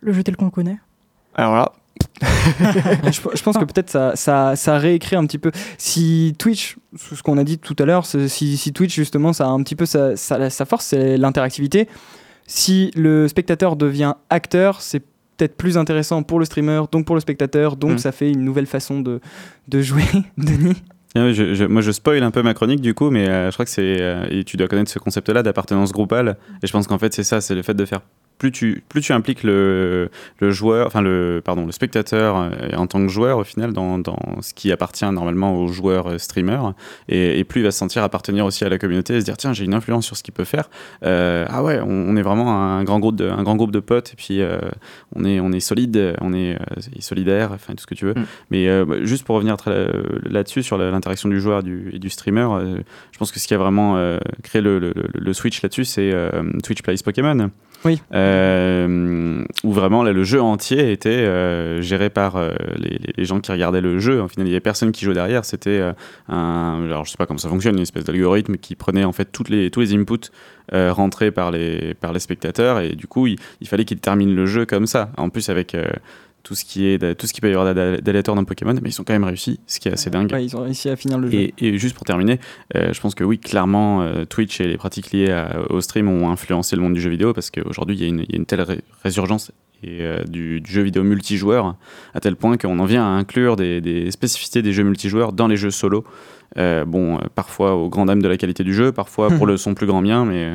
[0.00, 0.78] le jeu tel qu'on le connaît?
[1.34, 1.72] Alors là,
[3.10, 5.50] je, je pense que peut-être ça, ça, ça réécrit un petit peu.
[5.78, 9.48] Si Twitch, ce qu'on a dit tout à l'heure, si, si Twitch justement, ça a
[9.48, 11.88] un petit peu sa, sa, sa force, c'est l'interactivité.
[12.46, 15.02] Si le spectateur devient acteur, c'est
[15.40, 17.98] peut-être plus intéressant pour le streamer, donc pour le spectateur, donc Mm.
[17.98, 19.20] ça fait une nouvelle façon de,
[19.68, 20.04] de jouer.
[20.38, 20.82] Denis
[21.16, 23.50] Ah oui, je- je- moi, je spoil un peu ma chronique du coup, mais euh,
[23.50, 24.00] je crois que c'est.
[24.00, 26.36] euh, tu dois connaître ce concept-là d'appartenance groupale.
[26.62, 28.00] Et je pense qu'en fait, c'est ça, c'est le fait de faire.
[28.40, 30.08] Plus tu, plus tu impliques le,
[30.40, 33.98] le joueur, enfin le, pardon, le spectateur euh, en tant que joueur au final dans,
[33.98, 36.72] dans ce qui appartient normalement aux joueurs euh, streamers,
[37.08, 39.36] et, et plus il va se sentir appartenir aussi à la communauté et se dire
[39.36, 40.70] tiens j'ai une influence sur ce qu'il peut faire.
[41.04, 43.80] Euh, ah ouais, on, on est vraiment un grand groupe de, un grand groupe de
[43.80, 44.58] potes et puis euh,
[45.14, 48.14] on est, on est solide, on est euh, solidaire, enfin tout ce que tu veux.
[48.14, 48.24] Mm.
[48.50, 49.56] Mais euh, bah, juste pour revenir
[50.24, 52.48] là-dessus, sur l'interaction du joueur et du, et du streamer,
[53.12, 56.10] je pense que ce qui a vraiment euh, créé le, le- le- switch là-dessus, c'est
[56.64, 57.50] Twitch Plays Pokémon.
[57.84, 58.00] Oui.
[58.12, 63.80] Euh, où vraiment le jeu entier était euh, géré par euh, les, gens qui regardaient
[63.80, 64.20] le jeu.
[64.20, 65.44] Au final, il n'y avait personne qui jouait derrière.
[65.44, 65.92] C'était euh,
[66.28, 66.82] un.
[66.84, 69.48] Alors, je sais pas comment ça fonctionne, une espèce d'algorithme qui prenait en fait toutes
[69.48, 70.30] les, tous les inputs
[70.74, 72.80] euh, rentrés par les, par les spectateurs.
[72.80, 75.10] Et du coup, il, fallait qu'ils terminent le jeu comme ça.
[75.16, 75.76] En plus, avec.
[76.42, 78.90] Tout ce qui est tout ce qui peut y avoir d'al- d'aléatoire dans Pokémon mais
[78.90, 80.96] ils ont quand même réussi ce qui est assez dingue Ouais, Ils ont réussi à
[80.96, 81.38] finir le jeu.
[81.38, 82.38] et, et juste pour terminer,
[82.76, 86.08] euh, je pense que oui, clairement, euh, Twitch et les pratiques liées à- au stream
[86.08, 88.34] ont influencé le monde du jeu vidéo parce qu'aujourd'hui, il y, a une- il y
[88.34, 91.76] a une telle ré- résurgence et, euh, du, du jeu vidéo multijoueur
[92.14, 95.46] à tel point qu'on en vient à inclure des, des spécificités des jeux multijoueurs dans
[95.46, 96.04] les jeux solo.
[96.56, 99.86] Bon, parfois au grand dam de la qualité du jeu, parfois pour le son plus
[99.86, 100.50] grand bien, mais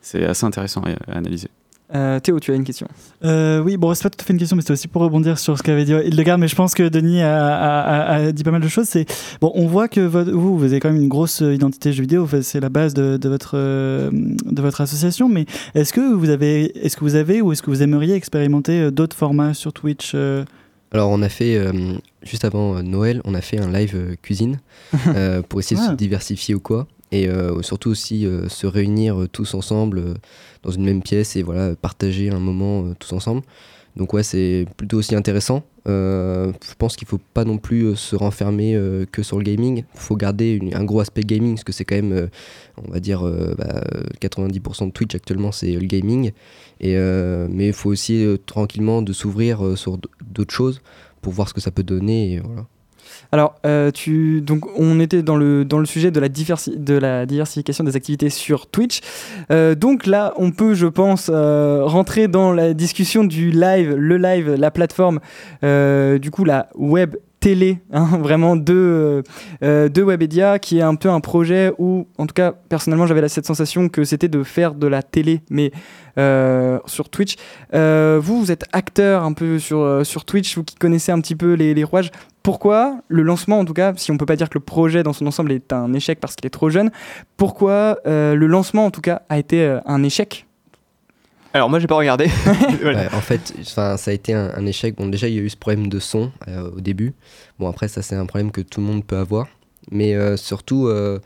[0.00, 1.48] c'est assez intéressant à, à analyser.
[1.94, 2.86] Euh, Théo, tu as une question
[3.22, 5.38] Euh, oui, bon, c'est pas tout à fait une question, mais c'était aussi pour rebondir
[5.38, 8.42] sur ce qu'avait dit Hildegard, mais je pense que Denis a, a- a- a dit
[8.44, 8.86] pas mal de choses.
[8.88, 9.04] C'est
[9.42, 12.00] bon, on voit que votre- vous, vous avez quand même une grosse euh, identité jeu
[12.02, 15.28] vidéo, c'est la base de, de votre de votre association.
[15.28, 18.90] Mais est-ce que vous avez, est-ce que vous avez ou est-ce que vous aimeriez expérimenter
[18.90, 20.14] d'autres formats sur Twitch
[20.92, 21.72] Alors on a fait, euh,
[22.22, 24.60] juste avant Noël, on a fait un live cuisine
[25.08, 25.90] euh, pour essayer de Ah.
[25.90, 26.86] se diversifier ou quoi.
[27.12, 30.14] Et euh, surtout aussi euh, se réunir euh, tous ensemble
[30.62, 33.42] dans une même pièce et voilà, partager un moment tous ensemble.
[33.96, 35.62] Donc ouais, c'est plutôt aussi intéressant.
[35.84, 38.80] Je pense qu'il faut pas non plus se renfermer
[39.12, 39.84] que sur le gaming.
[39.94, 42.30] Il faut garder un gros aspect gaming, parce que c'est quand même,
[42.78, 43.84] on va dire, euh, bah,
[44.22, 46.30] 90% de Twitch actuellement, c'est le gaming.
[46.80, 50.80] Et, mais il faut aussi tranquillement de s'ouvrir sur d'autres choses
[51.20, 52.40] pour voir ce que ça peut donner.
[52.42, 52.66] Voilà.
[53.34, 56.94] Alors, euh, tu, donc, on était dans le, dans le sujet de la, diversi- de
[56.94, 59.00] la diversification des activités sur Twitch.
[59.50, 64.18] Euh, donc là, on peut, je pense, euh, rentrer dans la discussion du live, le
[64.18, 65.20] live, la plateforme,
[65.62, 69.22] du coup, la web télé, hein, vraiment de,
[69.62, 73.46] de Webedia, qui est un peu un projet où, en tout cas, personnellement, j'avais cette
[73.46, 75.72] sensation que c'était de faire de la télé, mais
[76.86, 77.36] sur Twitch.
[77.72, 81.82] Vous, vous êtes acteur un peu sur, Twitch, vous qui connaissez un petit peu les
[81.82, 82.10] rouages.
[82.42, 85.12] Pourquoi le lancement, en tout cas, si on peut pas dire que le projet dans
[85.12, 86.90] son ensemble est un échec parce qu'il est trop jeune,
[87.36, 90.46] pourquoi euh, le lancement, en tout cas, a été euh, un échec?
[91.54, 92.26] Alors moi j'ai pas regardé.
[92.82, 93.00] Voilà.
[93.02, 94.96] Ouais, en fait, ça a été un, un échec.
[94.96, 97.12] Bon, déjà, il y a eu ce problème de son euh, au début.
[97.58, 99.46] Bon, après, ça, c'est un problème que tout le monde peut avoir.
[99.90, 101.18] Mais euh, surtout, euh,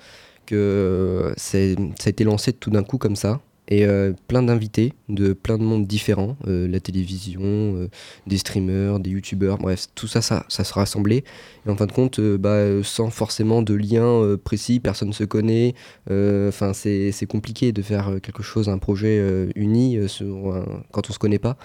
[0.44, 3.40] que c'est- ça a été lancé tout d'un coup comme ça.
[3.68, 7.88] Et euh, plein d'invités de plein de mondes différents, euh, la télévision, euh,
[8.28, 11.24] des streamers, des youtubeurs, bref, tout ça, ça, ça se rassemblait.
[11.66, 15.74] Et en fin de compte, bah, sans forcément de lien précis, personne ne se connaît.
[16.08, 19.20] Enfin, c'est c'est compliqué de faire quelque chose, un projet
[19.56, 21.56] uni sur un- quand on se connaît pas.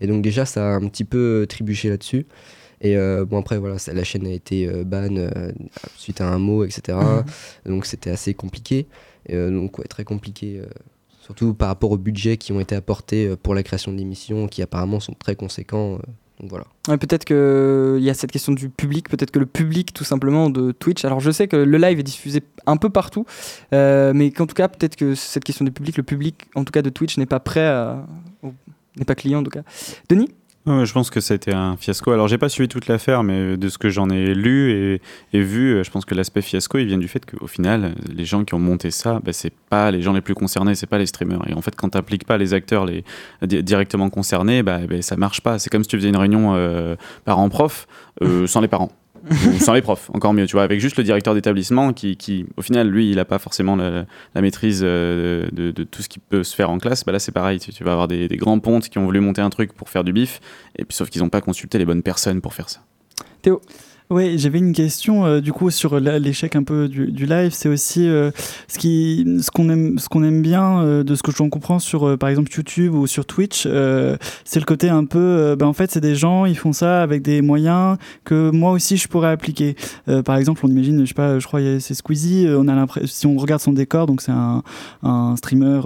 [0.00, 2.26] Et donc déjà, ça a un petit peu trébuché là-dessus.
[2.80, 5.52] Et euh, bon après voilà, ça- la chaîne a été euh, ban euh,
[5.96, 6.98] suite à un mot, etc.
[7.64, 8.88] Donc c'était assez compliqué.
[9.28, 10.60] Et, donc ouais, très compliqué.
[11.24, 13.96] Euh, surtout par rapport aux budgets qui ont été apportés euh, pour la création de
[13.98, 15.94] l'émission, qui apparemment sont très conséquents.
[15.94, 15.98] euh,
[16.40, 16.64] donc voilà.
[16.98, 20.72] Peut-être qu'il y a cette question du public, peut-être que le public tout simplement de
[20.72, 23.24] Twitch, alors je sais que le live est diffusé un peu partout,
[23.72, 26.72] euh, mais qu'en tout cas peut-être que cette question du public, le public en tout
[26.72, 28.04] cas de Twitch n'est pas prêt, à-
[28.98, 29.62] n'est pas client en tout cas.
[30.08, 30.28] Denis?
[30.66, 32.10] Je pense que été un fiasco.
[32.10, 35.00] Alors, j'ai pas suivi toute l'affaire, mais de ce que j'en ai lu et,
[35.40, 38.44] vu, euh, je pense que l'aspect fiasco, il vient du fait qu'au final, les gens
[38.44, 41.06] qui ont monté ça, bah, c'est pas les gens les plus concernés, c'est pas les
[41.06, 41.42] streamers.
[41.48, 43.04] Et en fait, quand t'appliques pas les acteurs les,
[43.42, 45.58] di- directement concernés, bah, bah, ça marche pas.
[45.58, 46.96] C'est comme si tu faisais une réunion euh,
[47.26, 47.86] parents-prof
[48.22, 48.90] euh, sans les parents.
[49.30, 52.46] Ou sans les profs, encore mieux, tu vois, avec juste le directeur d'établissement qui, qui,
[52.56, 54.06] au final, lui, il n'a pas forcément la,
[54.40, 57.04] maîtrise euh, de, tout ce qui peut se faire en classe.
[57.04, 59.20] Bah là, c'est pareil, tu, tu vas avoir des, des grands pontes qui ont voulu
[59.20, 60.40] monter un truc pour faire du bif,
[60.76, 62.80] et puis sauf qu'ils n'ont pas consulté les bonnes personnes pour faire ça.
[63.42, 63.60] Théo
[64.10, 67.52] Oui, j'avais une question euh, du coup sur l'échec un peu du, live.
[67.54, 68.30] C'est aussi euh,
[68.68, 71.78] ce qui, ce qu'on aime, ce qu'on aime bien euh, de ce que j'en comprends
[71.78, 75.56] sur par exemple YouTube ou sur Twitch, c'est le côté un peu.
[75.58, 78.98] ben, en fait, c'est des gens, ils font ça avec des moyens que moi aussi
[78.98, 79.74] je pourrais appliquer.
[80.24, 82.46] Par exemple, on imagine, je sais pas, je crois c'est Squeezie.
[82.50, 84.62] On a l'impression, si on regarde son décor, donc c'est un,
[85.36, 85.80] streamer,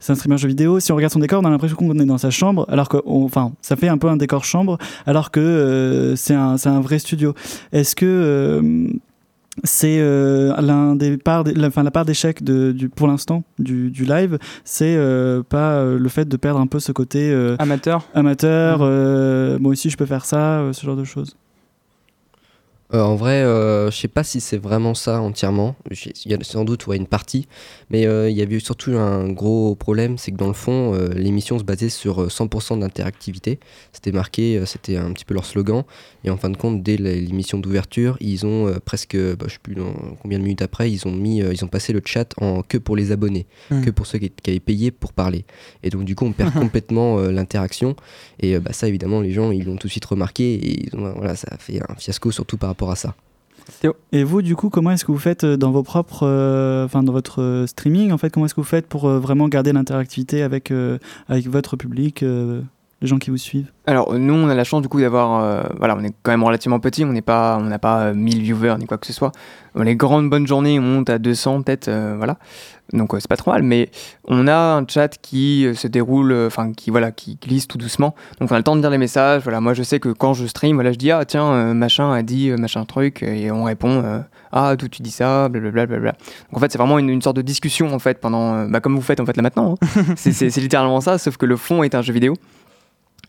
[0.00, 0.80] c'est un streamer jeu vidéo.
[0.80, 2.96] Si on regarde son décor, on a l'impression qu'on est dans sa chambre, alors que,
[3.06, 6.98] enfin, ça fait un peu un décor chambre, alors que c'est un, c'est un vrai
[6.98, 7.29] studio.
[7.72, 8.88] Est-ce que euh,
[9.64, 13.90] c'est euh, l'un des parts, des- la, enfin, la part d'échec du, pour l'instant du,
[13.90, 18.06] du live, c'est euh, pas euh, le fait de perdre un peu ce côté amateur,
[18.14, 18.78] amateur.
[19.60, 21.36] moi aussi, je peux faire ça, ce genre de choses?
[22.92, 25.76] Euh, en vrai, euh, je sais pas si c'est vraiment ça entièrement.
[26.24, 27.46] Il y a sans doute ouais, une partie,
[27.88, 31.08] mais euh, il y avait surtout un gros problème, c'est que dans le fond, euh,
[31.14, 33.60] l'émission se basait sur euh, 100% d'interactivité.
[33.92, 35.84] C'était marqué, c'était un petit peu leur slogan.
[36.24, 39.74] Et en fin de compte, dès l'émission d'ouverture, ils ont presque, bah, je sais plus
[39.76, 42.76] dans combien de minutes après, ils ont mis, ils ont passé le chat en que
[42.76, 43.82] pour les abonnés, Mm.
[43.84, 45.44] que pour ceux qui, qui avaient payé pour parler.
[45.84, 47.94] Et donc du coup, on perd complètement l'interaction.
[48.40, 50.54] Et bah, ça, évidemment, les gens, ils l'ont tout de suite remarqué.
[50.54, 53.14] Et ils ont- voilà, ça a fait un fiasco, surtout par rapport à ça.
[54.12, 57.02] Et vous, du coup, comment est-ce que vous faites euh, dans vos propres, euh, enfin
[57.02, 59.72] dans votre euh, streaming, en fait, comment est-ce que vous faites pour euh, vraiment garder
[59.72, 62.62] l'interactivité avec euh, avec votre public, euh,
[63.00, 63.70] les gens qui vous suivent?
[63.86, 66.44] Alors nous on a la chance du coup d'avoir euh, voilà on est quand même
[66.44, 69.12] relativement petit on n'est pas on n'a pas euh, 1000 viewers ni quoi que ce
[69.12, 69.32] soit.
[69.74, 72.36] Dans les grandes bonnes journées on monte à 200 peut-être euh, voilà
[72.92, 73.90] donc c'est pas trop mal mais
[74.24, 77.78] on a un chat qui euh, se déroule euh, enfin qui voilà qui glisse tout
[77.78, 80.08] doucement donc on a le temps de lire les messages voilà moi je sais que
[80.08, 83.50] quand je stream voilà je dis ah tiens euh, machin a dit machin truc et
[83.50, 84.22] on répond
[84.52, 87.42] ah d'où tu dis ça blablabla donc en fait c'est vraiment une, une sorte de
[87.42, 90.02] discussion en fait pendant bah, comme vous faites en fait là maintenant hein.
[90.16, 92.34] c'est littéralement ça sauf que le fond est un jeu vidéo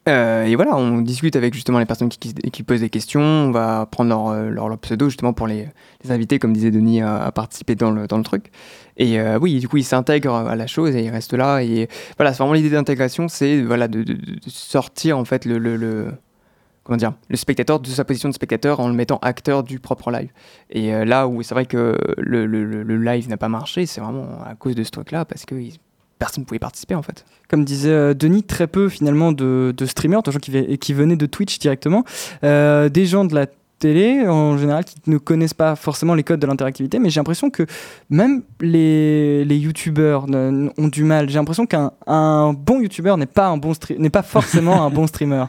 [0.10, 3.22] euh, et voilà, on discute avec justement les personnes qui, qui, qui posent des questions.
[3.22, 5.68] On va prendre leur, leur, leur pseudo justement pour les,
[6.04, 8.52] les inviter, comme disait Denis, à, à participer dans le, dans le truc.
[8.98, 11.62] Et euh, oui, du coup, ils s'intègrent à la chose et ils restent là.
[11.64, 14.06] Et voilà, c'est vraiment l'idée d'intégration, c'est voilà, de,
[14.48, 16.12] sortir en fait le,
[16.84, 20.12] comment dire, le spectateur de sa position de spectateur en le mettant acteur du propre
[20.12, 20.30] live.
[20.70, 24.56] Et euh, là où c'est vrai que le, live n'a pas marché, c'est vraiment à
[24.56, 25.56] cause de ce truc-là parce que
[26.20, 27.26] personne ne pouvait participer en fait.
[27.48, 31.16] Comme disait euh, Denis, très peu finalement de, streamers, de gens qui, ve- qui venaient
[31.16, 32.04] de Twitch directement,
[32.44, 33.48] des gens de la
[33.82, 37.50] télé en général qui ne connaissent pas forcément les codes de l'interactivité, mais j'ai l'impression
[37.50, 37.66] que
[38.10, 41.30] même les, les youtubeurs ont du mal.
[41.30, 45.08] J'ai l'impression qu'un un bon youtubeur n'est pas, un bon n'est pas forcément un bon
[45.12, 45.46] streamer.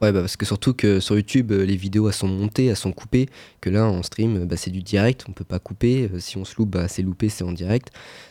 [0.00, 2.76] Ouais, bah parce que surtout que sur YouTube, euh, les vidéos elles sont montées, elles
[2.76, 3.28] sont coupées,
[3.60, 6.10] que là en stream, bah, c'est du direct, on peut pas couper.
[6.14, 7.90] Euh, si on se loupe, bah, c'est loupé, c'est en direct.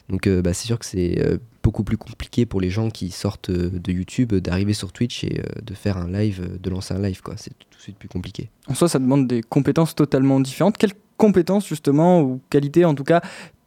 [0.09, 3.51] Donc euh, bah, c'est sûr que c'est beaucoup plus compliqué pour les gens qui sortent
[3.51, 7.21] de YouTube d'arriver sur Twitch et de faire un live, de lancer un live.
[7.35, 8.49] C'est tout de suite plus compliqué.
[8.67, 10.77] En soi, ça demande des compétences totalement différentes.
[10.77, 13.21] Quelles compétences, justement, ou qualités, en tout cas,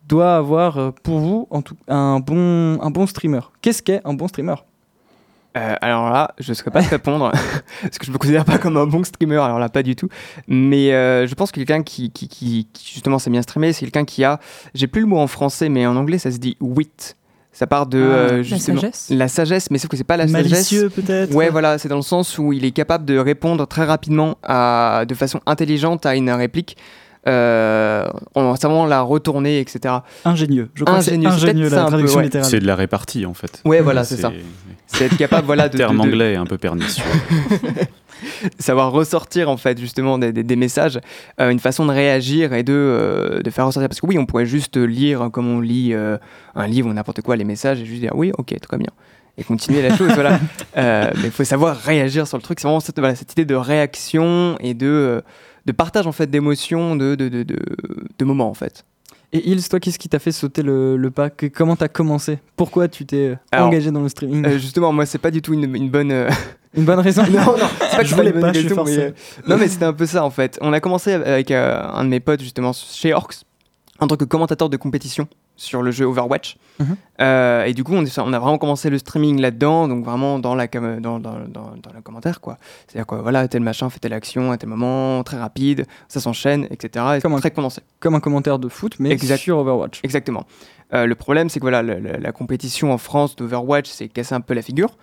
[0.08, 1.48] doit avoir pour vous
[1.86, 3.40] un, bon, un bon streamer?
[3.60, 4.56] Qu'est-ce qu'est un bon streamer?
[5.56, 7.30] Euh, alors là, je ne saurais pas te répondre,
[7.82, 10.08] parce que je me considère pas comme un bon streamer, alors là, pas du tout.
[10.48, 13.80] Mais euh, je pense que quelqu'un qui, qui, qui, qui, justement sait bien streamer, c'est
[13.80, 14.40] quelqu'un qui a,
[14.74, 17.16] j'ai plus le mot en français, mais en anglais, ça se dit wit.
[17.54, 20.16] Ça part de Ah, euh, la justement sagesse la sagesse, mais sauf que c'est pas
[20.16, 20.94] la Malicieux, sagesse.
[20.94, 24.38] peut-être Ouais, voilà, c'est dans le sens où il est capable de répondre très rapidement,
[24.42, 26.78] à, de façon intelligente à une réplique.
[27.28, 29.94] Euh, en savant la retourner, etc.
[30.24, 30.70] Ingénieux.
[30.74, 32.24] Je crois que c'est Ingénieux, c'est ingénieux la traduction ouais.
[32.24, 32.48] littérale.
[32.50, 33.60] C'est de la répartie en fait.
[33.64, 34.32] Ouais, voilà, c'est ça.
[34.86, 37.04] C'est être capable, voilà, de, terme de- de- anglais un peu pernicieux.
[38.58, 40.98] savoir ressortir en fait justement des, des- des messages,
[41.40, 43.88] euh, une façon de réagir et de, euh, de faire ressortir.
[43.88, 46.18] Parce que oui, on pourrait juste lire comme on lit euh,
[46.54, 48.90] un livre ou n'importe quoi, les messages et juste dire oui, ok, très bien.
[49.38, 50.38] Et continuer la chose, voilà.
[50.76, 52.60] Euh, mais il faut savoir réagir sur le truc.
[52.60, 55.20] C'est vraiment cette, voilà, cette idée de réaction et de, euh,
[55.66, 58.84] de partage en fait d'émotions, de, de, de, de, moments en fait.
[59.34, 62.88] Et Hills, toi, qu'est-ce qui t'a fait sauter le, le pas Comment t'as commencé Pourquoi
[62.88, 65.74] tu t'es euh, engagé dans le streaming Euh, justement, moi, c'est pas du tout une,
[65.74, 66.12] une bonne.
[66.12, 66.28] euh,
[66.74, 68.98] Une bonne raison non, non, c'est pas que Je voulais pas, je suis raison, mais,
[68.98, 69.10] euh,
[69.46, 70.58] Non, mais c'était un peu ça en fait.
[70.62, 73.44] On a commencé avec euh, un de mes potes justement chez Orcs
[74.00, 76.56] en tant que commentateur de compétition sur le jeu Overwatch.
[76.78, 76.96] Mhm.
[77.20, 80.66] Euh, et du coup, on, a vraiment commencé le streaming là-dedans, donc vraiment dans, la
[80.66, 82.56] dans, dans, dans, dans le commentaire quoi.
[82.88, 86.66] C'est-à-dire quoi, voilà, tel machin fait telle action à tel moment, très rapide, ça s'enchaîne,
[86.70, 87.04] etc.
[87.18, 87.82] Et Comme un- très condensé.
[88.00, 89.36] Comme un commentaire de foot, mais Exact.
[89.38, 90.00] sur Overwatch.
[90.02, 90.46] Exactement.
[90.94, 94.34] Euh, le problème, c'est que voilà, le- le- la compétition en France d'Overwatch s'est cassé
[94.34, 94.96] un peu la figure.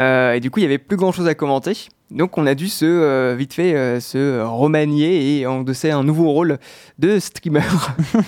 [0.00, 1.72] Euh, et du coup, il y avait plus grand chose à commenter.
[2.14, 6.30] Donc, on a dû se, euh, vite fait, euh, se remanier et endosser un nouveau
[6.30, 6.58] rôle
[6.98, 7.60] de streamer.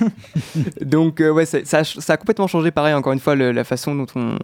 [0.80, 3.53] Donc, euh, ouais, ça, a ch- ça a complètement changé, pareil, encore une fois, le-
[3.53, 4.37] la façon dont on,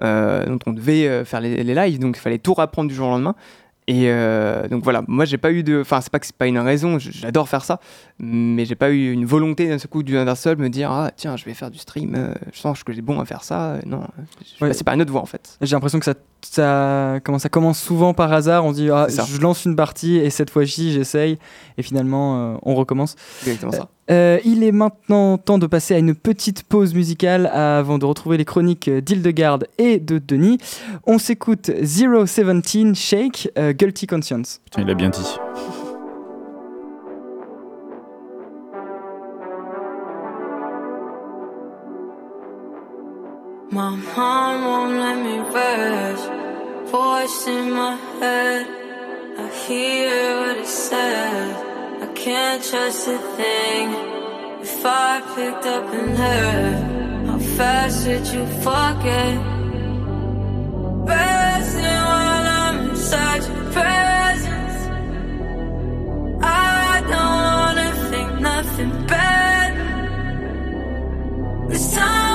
[0.00, 1.98] dont on devait faire les, les lives.
[1.98, 3.34] Donc, il fallait tout reprendre du jour au lendemain.
[3.88, 5.80] Et euh, donc voilà, moi j'ai pas eu de.
[5.80, 7.78] Enfin, c'est pas que c'est pas une raison, j'adore faire ça,
[8.18, 11.36] mais j'ai pas eu une volonté d'un seul coup d'un seul me dire Ah tiens,
[11.36, 13.74] je vais faire du stream, euh, je sens que j'ai bon à faire ça.
[13.74, 14.00] Euh, Non,
[14.60, 14.68] Ouais.
[14.68, 15.56] passé par une autre voie en fait.
[15.60, 18.64] J'ai l'impression que ça, ça, comment, ça commence souvent par hasard.
[18.64, 21.38] On se dit, ah, C'est je lance une partie et cette fois-ci, j'essaye.
[21.78, 23.14] Et finalement, euh, on recommence.
[23.40, 23.88] C'est exactement ça.
[24.10, 28.36] Euh, il est maintenant temps de passer à une petite pause musicale avant de retrouver
[28.36, 30.58] les chroniques d'Hildegarde et de Denis.
[31.06, 34.60] On s'écoute 017 Shake, euh, Guilty Conscience.
[34.64, 35.36] Putain, il a bien dit.
[43.72, 46.30] My mind won't let me rest.
[46.90, 48.66] Voice in my head.
[49.38, 51.25] I hear what it says.
[52.26, 53.86] Can't trust a thing.
[54.60, 59.36] If I picked up and heard, how fast would you forget?
[61.06, 64.78] Resting while I'm inside your presence.
[66.42, 69.72] I don't wanna think nothing bad.
[71.70, 72.25] This time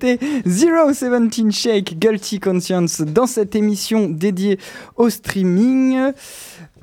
[0.00, 4.58] C'était 017 Shake Guilty Conscience dans cette émission dédiée
[4.96, 6.12] au streaming.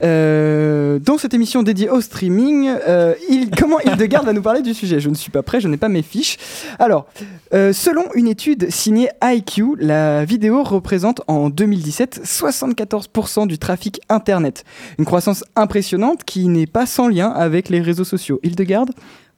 [0.03, 3.15] Euh, dans cette émission dédiée au streaming, euh,
[3.57, 4.99] comment Hildegarde va nous parler du sujet?
[4.99, 6.37] Je ne suis pas prêt, je n'ai pas mes fiches.
[6.77, 7.07] Alors,
[7.55, 14.63] euh, selon une étude signée IQ, la vidéo représente en 2017 74% du trafic Internet.
[14.99, 18.39] Une croissance impressionnante qui n'est pas sans lien avec les réseaux sociaux.
[18.43, 18.91] Hildegarde?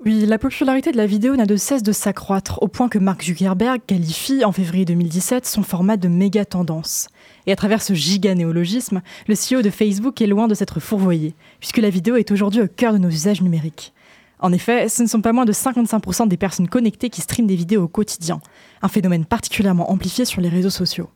[0.05, 3.21] Oui, la popularité de la vidéo n'a de cesse de s'accroître, au point que Mark
[3.21, 7.09] Zuckerberg qualifie en février 2017 son format de méga tendance.
[7.47, 11.35] Et à travers ce giga néologisme, le CEO de Facebook est loin de s'être fourvoyé,
[11.59, 13.93] puisque la vidéo est aujourd'hui au cœur de nos usages numériques.
[14.39, 17.57] En effet, ce ne sont pas moins de 55% des personnes connectées qui streament des
[17.57, 18.39] vidéos au quotidien,
[18.81, 21.09] un phénomène particulièrement amplifié sur les réseaux sociaux.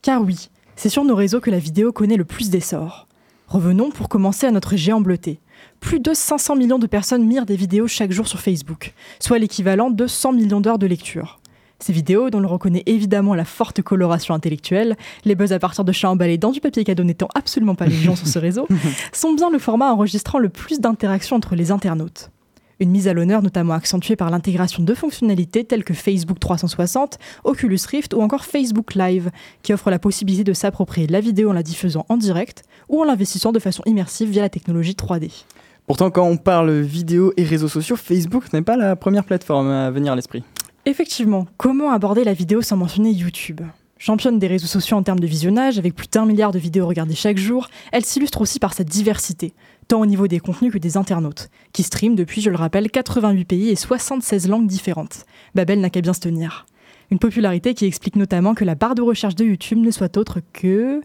[0.00, 3.08] Car oui, c'est sur nos réseaux que la vidéo connaît le plus d'essor.
[3.46, 5.38] Revenons pour commencer à notre géant bleuté.
[5.80, 9.90] Plus de 500 millions de personnes mirent des vidéos chaque jour sur Facebook, soit l'équivalent
[9.90, 11.38] de 100 millions d'heures de lecture.
[11.78, 15.92] Ces vidéos, dont l'on reconnaît évidemment la forte coloration intellectuelle, les buzz à partir de
[15.92, 18.66] chats emballés dans du papier cadeau n'étant absolument pas légion sur ce réseau,
[19.12, 22.30] sont bien le format enregistrant le plus d'interactions entre les internautes.
[22.78, 27.78] Une mise à l'honneur notamment accentuée par l'intégration de fonctionnalités telles que Facebook 360, Oculus
[27.88, 29.30] Rift ou encore Facebook Live,
[29.62, 33.04] qui offrent la possibilité de s'approprier la vidéo en la diffusant en direct ou en
[33.04, 35.44] l'investissant de façon immersive via la technologie 3D.
[35.86, 39.90] Pourtant, quand on parle vidéo et réseaux sociaux, Facebook n'est pas la première plateforme à
[39.92, 40.42] venir à l'esprit.
[40.84, 43.60] Effectivement, comment aborder la vidéo sans mentionner YouTube?
[43.96, 47.14] Championne des réseaux sociaux en termes de visionnage, avec plus d'un milliard de vidéos regardées
[47.14, 49.54] chaque jour, elle s'illustre aussi par sa diversité,
[49.86, 53.44] tant au niveau des contenus que des internautes, qui streament depuis, je le rappelle, 88
[53.44, 55.24] pays et 76 langues différentes.
[55.54, 56.66] Babel n'a qu'à bien se tenir.
[57.12, 60.40] Une popularité qui explique notamment que la barre de recherche de YouTube ne soit autre
[60.52, 61.00] que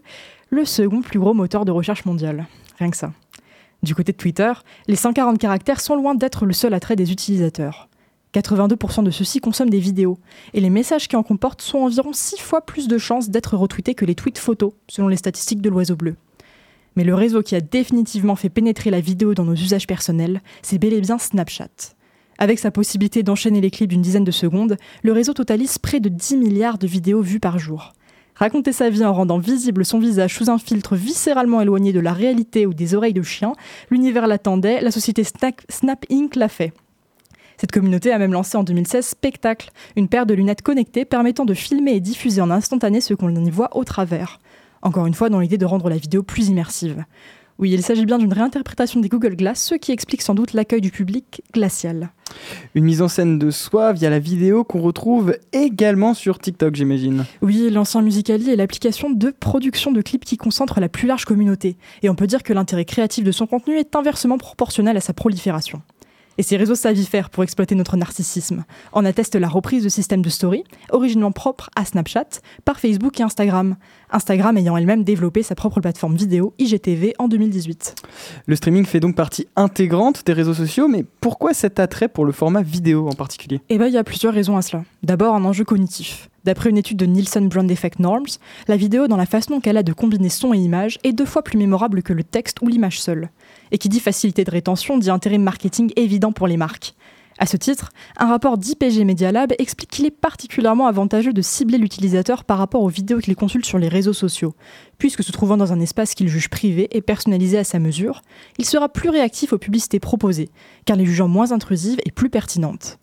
[0.50, 2.46] le second plus gros moteur de recherche mondial.
[2.78, 3.12] Rien que ça.
[3.82, 4.52] Du côté de Twitter,
[4.86, 7.88] les 140 caractères sont loin d'être le seul attrait des utilisateurs.
[8.32, 10.18] 82% de ceux-ci consomment des vidéos,
[10.54, 13.94] et les messages qui en comportent sont environ 6 fois plus de chances d'être retweetés
[13.94, 16.14] que les tweets photos, selon les statistiques de l'Oiseau Bleu.
[16.94, 20.78] Mais le réseau qui a définitivement fait pénétrer la vidéo dans nos usages personnels, c'est
[20.78, 21.94] bel et bien Snapchat.
[22.38, 26.08] Avec sa possibilité d'enchaîner les clips d'une dizaine de secondes, le réseau totalise près de
[26.08, 27.92] 10 milliards de vidéos vues par jour.
[28.42, 32.12] Raconter sa vie en rendant visible son visage sous un filtre viscéralement éloigné de la
[32.12, 33.52] réalité ou des oreilles de chien,
[33.88, 36.34] l'univers l'attendait, la société Snap, Inc.
[36.34, 36.72] l'a fait.
[37.56, 41.54] Cette communauté a même lancé en 2016 Spectacle, une paire de lunettes connectées permettant de
[41.54, 44.40] filmer et diffuser en instantané ce qu'on y voit au travers.
[44.82, 47.04] Encore une fois, dans l'idée de rendre la vidéo plus immersive.
[47.62, 50.80] Oui, il s'agit bien d'une réinterprétation des Google Glass, ce qui explique sans doute l'accueil
[50.80, 52.10] du public glacial.
[52.74, 57.24] Une mise en scène de soi via la vidéo qu'on retrouve également sur TikTok, j'imagine.
[57.40, 61.76] Oui, l'ancien Musically est l'application de production de clips qui concentre la plus large communauté.
[62.02, 65.12] Et on peut dire que l'intérêt créatif de son contenu est inversement proportionnel à sa
[65.12, 65.82] prolifération.
[66.38, 68.64] Et ces réseaux savent y faire pour exploiter notre narcissisme.
[68.92, 73.22] En atteste la reprise de systèmes de story, originellement propres à Snapchat, par Facebook et
[73.22, 73.76] Instagram.
[74.10, 77.94] Instagram ayant elle-même développé sa propre plateforme vidéo IGTV en 2018.
[78.46, 82.32] Le streaming fait donc partie intégrante des réseaux sociaux, mais pourquoi cet attrait pour le
[82.32, 83.60] format vidéo en particulier?
[83.68, 84.84] Eh bien, il y a plusieurs raisons à cela.
[85.02, 86.28] D'abord, un enjeu cognitif.
[86.44, 89.84] D'après une étude de Nielsen Brand Effect Norms, la vidéo, dans la façon qu'elle a
[89.84, 93.00] de combiner son et image, est deux fois plus mémorable que le texte ou l'image
[93.00, 93.30] seule.
[93.72, 96.94] Et qui dit facilité de rétention dit intérêt marketing évident pour les marques.
[97.38, 101.78] À ce titre, un rapport d'IPG Media Lab explique qu'il est particulièrement avantageux de cibler
[101.78, 104.54] l'utilisateur par rapport aux vidéos qu'il consulte sur les réseaux sociaux,
[104.98, 108.22] puisque se trouvant dans un espace qu'il juge privé et personnalisé à sa mesure,
[108.58, 110.50] il sera plus réactif aux publicités proposées,
[110.84, 112.98] car les jugeant moins intrusives et plus pertinentes.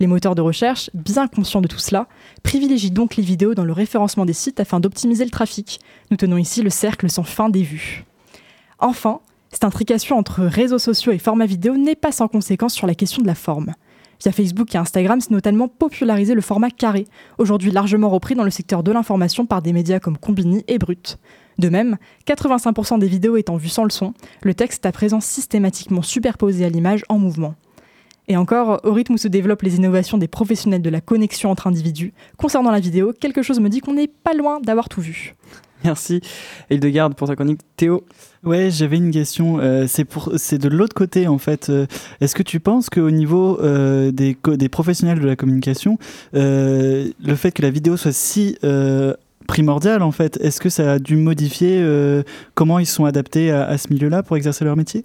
[0.00, 2.08] Les moteurs de recherche, bien conscients de tout cela,
[2.42, 5.78] privilégient donc les vidéos dans le référencement des sites afin d'optimiser le trafic.
[6.10, 8.04] Nous tenons ici le cercle sans fin des vues.
[8.80, 9.20] Enfin,
[9.54, 13.22] cette intrication entre réseaux sociaux et format vidéo n'est pas sans conséquence sur la question
[13.22, 13.72] de la forme.
[14.20, 17.06] Via Facebook et Instagram, c'est notamment popularisé le format carré,
[17.38, 21.18] aujourd'hui largement repris dans le secteur de l'information par des médias comme Combini et Brut.
[21.58, 25.20] De même, 85% des vidéos étant vues sans le son, le texte est à présent
[25.20, 27.54] systématiquement superposé à l'image en mouvement.
[28.26, 31.68] Et encore, au rythme où se développent les innovations des professionnels de la connexion entre
[31.68, 35.34] individus, concernant la vidéo, quelque chose me dit qu'on n'est pas loin d'avoir tout vu.
[35.84, 36.20] Merci
[36.70, 37.60] Hildegarde pour ta chronique.
[37.76, 38.04] Théo
[38.42, 39.58] Ouais, j'avais une question.
[39.60, 41.70] euh, c'est de l'autre côté en fait.
[41.70, 41.86] Euh,
[42.20, 44.34] Est-ce que tu penses qu'au niveau euh, des,
[44.68, 45.98] professionnels de la communication,
[46.32, 48.58] le fait que la vidéo soit si
[49.46, 51.84] primordiale en fait, est-ce que ça a dû modifier
[52.54, 55.04] comment ils sont adaptés à ce milieu-là pour exercer leur métier?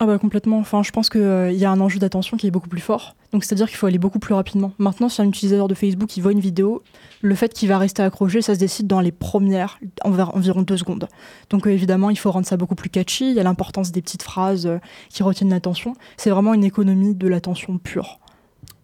[0.00, 0.58] Ah bah complètement.
[0.58, 1.20] Enfin, je pense qu'il
[1.54, 3.16] y a un enjeu d'attention qui est beaucoup plus fort.
[3.32, 4.72] Donc c'est-à-dire qu'il faut aller beaucoup plus rapidement.
[4.78, 6.82] Maintenant, si un utilisateur de Facebook il voit une vidéo,
[7.20, 10.76] le fait qu'il va rester accroché, ça se décide dans les premières, envers- environ deux
[10.76, 11.08] secondes.
[11.50, 13.28] Donc euh, évidemment, il faut rendre ça beaucoup plus catchy.
[13.30, 14.78] Il y a l'importance des petites phrases euh,
[15.08, 15.94] qui retiennent l'attention.
[16.16, 18.20] C'est vraiment une économie de l'attention pure.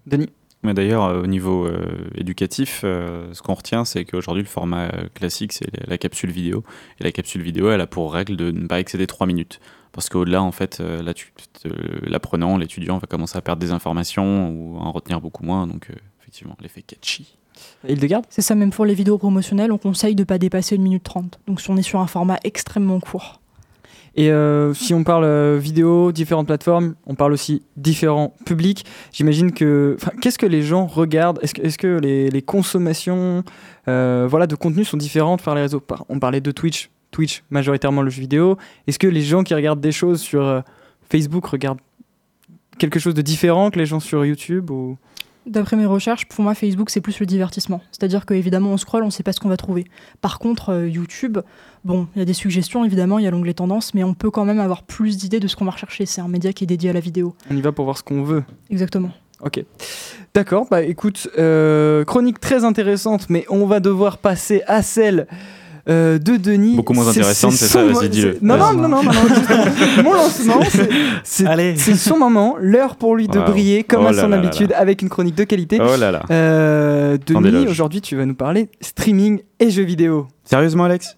[0.07, 0.31] Denis?
[0.65, 4.87] Mais D'ailleurs, euh, au niveau euh, éducatif, euh, ce qu'on retient, c'est qu'aujourd'hui, le format
[4.87, 6.65] euh, classique, c'est la, la capsule vidéo.
[7.01, 9.61] Et la capsule vidéo, elle a pour règle de ne pas excéder 3 minutes.
[9.95, 11.33] Parce qu'au-delà, en fait, euh, là, tu-
[12.03, 15.67] l'apprenant, l'étudiant va commencer à perdre des informations ou à en retenir beaucoup moins.
[15.67, 17.37] Donc, euh, effectivement, l'effet catchy.
[17.89, 20.83] Hildegarde C'est ça même pour les vidéos promotionnelles, on conseille de ne pas dépasser une
[20.83, 21.39] minute 30.
[21.47, 23.41] Donc si on est sur un format extrêmement court.
[24.17, 28.85] Et euh, si on parle euh, vidéo, différentes plateformes, on parle aussi différents publics.
[29.13, 29.97] J'imagine que.
[30.21, 31.39] Qu'est-ce que les gens regardent?
[31.43, 33.43] Est-ce que, est-ce que les, les consommations
[33.89, 35.83] euh, voilà, de contenu sont différentes par les réseaux?
[36.09, 36.91] On parlait de Twitch.
[37.15, 38.59] Twitch, majoritairement le jeu vidéo.
[38.89, 40.61] Est-ce que les gens qui regardent des choses sur euh,
[41.09, 41.79] Facebook regardent
[42.79, 44.99] quelque chose de différent que les gens sur YouTube ou...
[45.47, 47.83] D'après mes recherches, pour moi, Facebook, c'est plus le divertissement.
[47.93, 49.85] C'est-à-dire qu'évidemment, on scrolle, on ne sait pas ce qu'on va trouver.
[50.23, 51.39] Par contre, euh, YouTube,
[51.85, 54.31] bon, il y a des suggestions, évidemment, il y a l'onglet tendance, mais on peut
[54.31, 56.07] quand même avoir plus d'idées de ce qu'on va rechercher.
[56.07, 57.37] C'est un média qui est dédié à la vidéo.
[57.51, 58.43] On y va pour voir ce qu'on veut.
[58.71, 59.11] Exactement.
[59.41, 59.63] Ok.
[60.33, 65.29] D'accord, bah écoute, euh, chronique très intéressante, mais on va devoir passer à celle
[65.87, 66.77] de Denis.
[66.77, 68.39] Beaucoup moins intéressante, c'est ça, vas-y, dis-le.
[68.43, 69.65] Non, non, non, non, non, non, justement,
[70.05, 70.61] mon lancement,
[71.25, 74.43] c'est- son moment, l'heure pour lui de briller, comme Oh à là son là là
[74.47, 75.79] habitude, avec une chronique de qualité.
[75.81, 76.23] Oh là là.
[76.31, 80.27] Euh, Denis, aujourd'hui, tu vas nous parler streaming et jeux vidéo.
[80.45, 81.17] Sérieusement, Alex?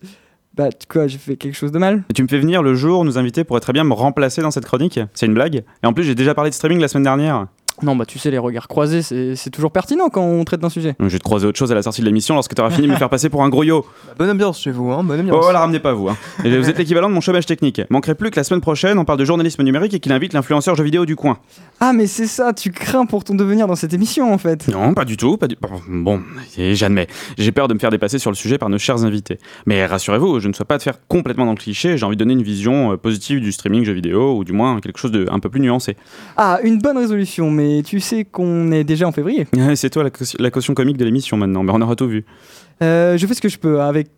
[0.56, 2.04] Bah, quoi, j'ai fait quelque chose de mal?
[2.08, 4.50] Et tu me fais venir le jour nous inviter pour très bien me remplacer dans
[4.50, 4.98] cette chronique?
[5.12, 7.46] C'est une blague Et en plus, j'ai déjà parlé de streaming la semaine dernière.
[7.82, 10.70] Non, bah tu sais, les regards croisés, c'est c'est toujours pertinent quand on traite d'un
[10.70, 10.94] sujet.
[10.98, 12.86] Je vais te croiser autre chose à la sortie de l'émission lorsque tu auras fini
[12.86, 13.84] de me faire passer pour un gros yo.
[14.18, 15.44] bonne ambiance chez vous, hein, bonne ambiance.
[15.46, 16.08] Oh, la ramenez pas vous.
[16.08, 16.16] Hein.
[16.44, 17.82] Et vous êtes l'équivalent de mon chômage technique.
[17.90, 20.74] Manquerait plus que la semaine prochaine, on parle de journalisme numérique et qu'il invite l'influenceur
[20.74, 21.38] jeu vidéo du coin.
[21.80, 24.68] Ah, mais c'est ça, tu crains pour ton devenir dans cette émission en fait.
[24.68, 25.36] Non, pas du tout.
[25.36, 25.56] Pas du...
[25.88, 26.22] Bon,
[26.56, 27.08] et j'admets.
[27.36, 29.38] J'ai peur de me faire dépasser sur le sujet par nos chers invités.
[29.66, 31.98] Mais rassurez-vous, je ne souhaite pas de faire complètement dans le cliché.
[31.98, 34.80] J'ai envie de donner une vision euh, positive du streaming jeu vidéo, ou du moins
[34.80, 35.96] quelque chose de un peu plus nuancé.
[36.36, 39.46] Ah, une bonne résolution, mais tu sais qu'on est déjà en février.
[39.74, 42.24] C'est toi la, caution- la caution comique de l'émission maintenant, mais on aura tout vu.
[42.82, 44.08] Euh, je fais ce que je peux avec.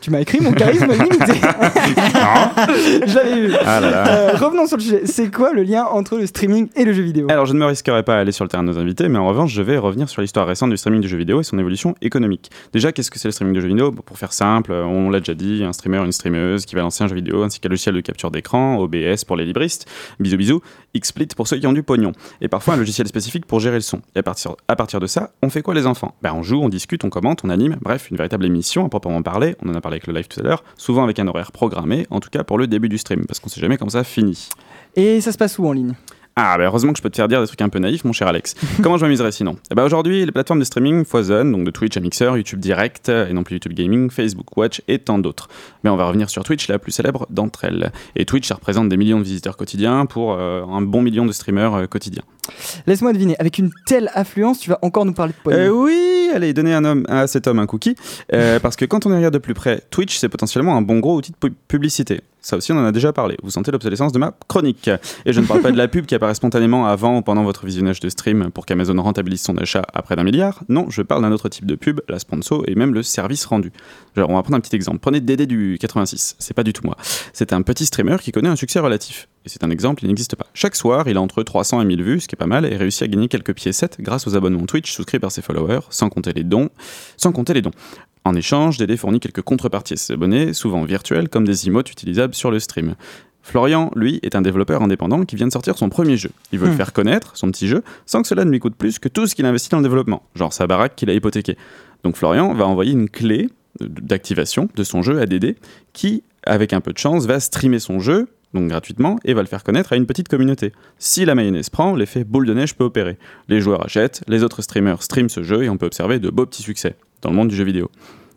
[0.00, 1.08] Tu m'as écrit mon charisme limité.
[3.06, 3.54] je l'avais vu.
[3.64, 4.08] Ah là là.
[4.08, 5.00] Euh, revenons sur le sujet.
[5.06, 7.26] C'est quoi le lien entre le streaming et le jeu vidéo?
[7.28, 9.18] Alors, je ne me risquerai pas à aller sur le terrain de nos invités, mais
[9.18, 11.58] en revanche, je vais revenir sur l'histoire récente du streaming du jeu vidéo et son
[11.58, 12.50] évolution économique.
[12.72, 13.90] Déjà, qu'est-ce que c'est le streaming de jeu vidéo?
[13.90, 17.02] Bon, Pour faire simple, on l'a déjà dit, un streamer, une streameuse qui va lancer
[17.02, 19.86] un jeu vidéo ainsi qu'un logiciel de capture d'écran, OBS pour les libristes,
[20.20, 20.62] bisous bisous,
[20.96, 23.80] XSplit pour ceux qui ont du pognon, et parfois un logiciel spécifique pour gérer le
[23.80, 24.00] son.
[24.14, 26.14] Et à partir, à partir de ça, on fait quoi les enfants?
[26.22, 29.22] Ben, On joue, on discute, on commente, on anime, bref, une véritable émission à proprement
[29.22, 32.06] parler, on en a avec le live tout à l'heure, souvent avec un horaire programmé,
[32.10, 34.48] en tout cas pour le début du stream, parce qu'on sait jamais comment ça finit.
[34.96, 35.94] Et ça se passe où en ligne?
[36.40, 38.12] Ah, bah heureusement que je peux te faire dire des trucs un peu naïfs, mon
[38.12, 38.54] cher Alex.
[38.82, 39.56] Comment je m'amuserais sinon?
[39.72, 43.08] Eh bah Aujourd'hui, les plateformes de streaming foisonnent, donc de Twitch à Mixer, YouTube Direct,
[43.08, 45.48] et non plus YouTube Gaming, Facebook Watch et tant d'autres.
[45.82, 47.90] Mais on va revenir sur Twitch, la plus célèbre d'entre elles.
[48.14, 51.32] Et Twitch, ça représente des millions de visiteurs quotidiens pour euh, un bon million de
[51.32, 52.22] streamers euh, quotidiens.
[52.86, 55.58] Laisse-moi deviner, avec une telle affluence, tu vas encore nous parler de pognon.
[55.58, 57.94] Euh, oui, allez, donnez un homme, à cet homme un cookie.
[58.32, 60.98] Euh, parce que quand on y regarde de plus près, Twitch, c'est potentiellement un bon
[60.98, 62.20] gros outil de pu- publicité.
[62.40, 63.36] Ça aussi, on en a déjà parlé.
[63.42, 64.88] Vous sentez l'obsolescence de ma chronique.
[65.26, 67.66] Et je ne parle pas de la pub qui apparaît spontanément avant ou pendant votre
[67.66, 70.60] visionnage de stream pour qu'Amazon rentabilise son achat à près d'un milliard.
[70.68, 73.72] Non, je parle d'un autre type de pub, la sponsor et même le service rendu.
[74.16, 75.00] Alors, on va prendre un petit exemple.
[75.00, 76.36] Prenez Dédé du 86.
[76.38, 76.96] C'est pas du tout moi.
[77.32, 79.28] C'est un petit streamer qui connaît un succès relatif.
[79.48, 80.44] Et c'est un exemple, il n'existe pas.
[80.52, 82.76] Chaque soir, il a entre 300 et 1000 vues, ce qui est pas mal, et
[82.76, 86.34] réussit à gagner quelques piécettes grâce aux abonnements Twitch souscrits par ses followers, sans compter
[86.34, 86.68] les dons.
[87.16, 87.70] Sans compter les dons.
[88.26, 92.34] En échange, Dédé fournit quelques contreparties à ses abonnés, souvent virtuelles, comme des emotes utilisables
[92.34, 92.94] sur le stream.
[93.40, 96.28] Florian, lui, est un développeur indépendant qui vient de sortir son premier jeu.
[96.52, 96.76] Il veut le Hmm.
[96.76, 99.34] faire connaître, son petit jeu, sans que cela ne lui coûte plus que tout ce
[99.34, 101.56] qu'il investit dans le développement, genre sa baraque qu'il a hypothéquée.
[102.04, 103.48] Donc Florian va envoyer une clé
[103.80, 105.56] d'activation de son jeu à Dédé,
[105.94, 109.48] qui, avec un peu de chance, va streamer son jeu, donc gratuitement, et va le
[109.48, 110.72] faire connaître à une petite communauté.
[110.98, 113.18] Si la mayonnaise prend, l'effet boule de neige peut opérer.
[113.48, 116.46] Les joueurs achètent, les autres streamers streament ce jeu, et on peut observer de beaux
[116.46, 117.90] petits succès dans le monde du jeu vidéo.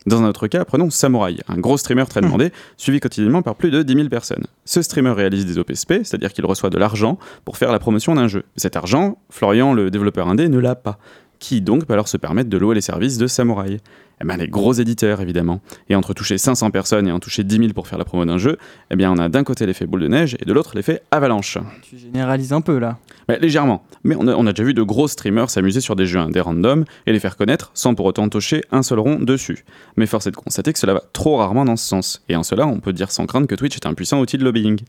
[0.07, 3.69] Dans un autre cas, prenons Samurai, un gros streamer très demandé, suivi quotidiennement par plus
[3.69, 4.47] de 10 000 personnes.
[4.65, 8.27] Ce streamer réalise des OPSP, c'est-à-dire qu'il reçoit de l'argent pour faire la promotion d'un
[8.27, 8.43] jeu.
[8.55, 10.97] Cet argent, Florian, le développeur indé, ne l'a pas.
[11.41, 13.79] Qui donc peut alors se permettre de louer les services de Samurai
[14.21, 15.59] Eh ben, les gros éditeurs, évidemment.
[15.89, 18.37] Et entre toucher 500 personnes et en toucher 10 000 pour faire la promo d'un
[18.37, 18.59] jeu,
[18.91, 21.57] eh bien, on a d'un côté l'effet boule de neige et de l'autre l'effet avalanche.
[21.81, 22.99] Tu généralises un peu là.
[23.27, 23.83] Ouais, légèrement.
[24.03, 26.41] Mais on a, on a déjà vu de gros streamers s'amuser sur des jeux indés
[26.41, 29.65] random et les faire connaître sans pour autant toucher un seul rond dessus.
[29.97, 32.23] Mais force est de constater que cela va trop rarement dans ce sens.
[32.29, 34.43] Et en cela, on peut dire sans crainte que Twitch est un puissant outil de
[34.43, 34.79] lobbying.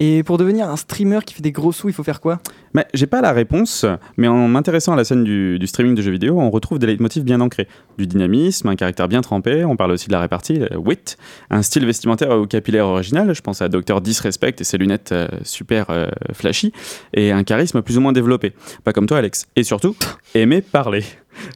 [0.00, 2.40] Et pour devenir un streamer qui fait des gros sous, il faut faire quoi?
[2.72, 3.84] Mais j'ai pas la réponse,
[4.16, 6.86] mais en m'intéressant à la scène du, du streaming de jeux vidéo, on retrouve des
[6.86, 7.66] leitmotifs bien ancrés.
[7.96, 11.16] Du dynamisme, un caractère bien trempé, on parle aussi de la répartie, le wit,
[11.50, 15.26] un style vestimentaire au capillaire original, je pense à Dr Disrespect et ses lunettes euh,
[15.42, 16.72] super euh, flashy,
[17.12, 18.52] et un charisme plus ou moins développé.
[18.84, 19.48] Pas comme toi Alex.
[19.56, 19.96] Et surtout,
[20.34, 21.02] aimer parler.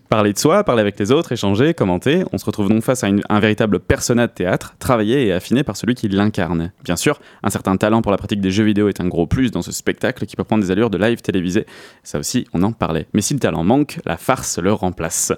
[0.08, 3.08] Parler de soi, parler avec les autres, échanger, commenter, on se retrouve donc face à
[3.28, 6.72] un véritable persona de théâtre, travaillé et affiné par celui qui l'incarne.
[6.84, 9.50] Bien sûr, un certain talent pour la pratique des jeux vidéo est un gros plus
[9.50, 11.66] dans ce spectacle qui peut prendre des allures de live télévisé.
[12.02, 13.06] Ça aussi, on en parlait.
[13.14, 15.32] Mais si le talent manque, la farce le remplace.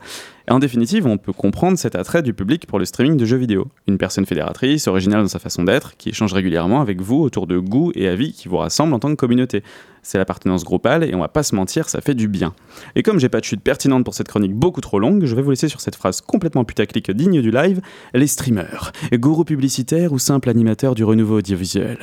[0.46, 3.38] Et en définitive, on peut comprendre cet attrait du public pour le streaming de jeux
[3.38, 3.68] vidéo.
[3.88, 7.58] Une personne fédératrice, originale dans sa façon d'être, qui échange régulièrement avec vous autour de
[7.58, 9.62] goûts et avis qui vous rassemblent en tant que communauté.
[10.02, 12.52] C'est l'appartenance groupale et on va pas se mentir, ça fait du bien.
[12.94, 15.40] Et comme j'ai pas de chute pertinente pour cette chronique beaucoup trop longue, je vais
[15.40, 17.80] vous laisser sur cette phrase complètement putaclic digne du live
[18.12, 21.98] les streamers, gourous publicitaires ou simples animateurs du renouveau audiovisuel?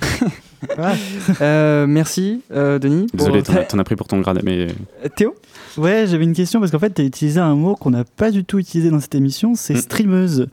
[1.40, 3.06] Euh, merci, euh, Denis.
[3.14, 4.68] Désolé, Pour- t'en as- pris pour ton grade, mais.
[5.04, 5.34] Euh, Théo
[5.76, 8.30] Ouais, j'avais une question parce qu'en fait, tu as utilisé un mot qu'on n'a pas
[8.30, 9.78] du tout utilisé dans cette émission, c'est Mm.
[9.78, 10.48] streameuse.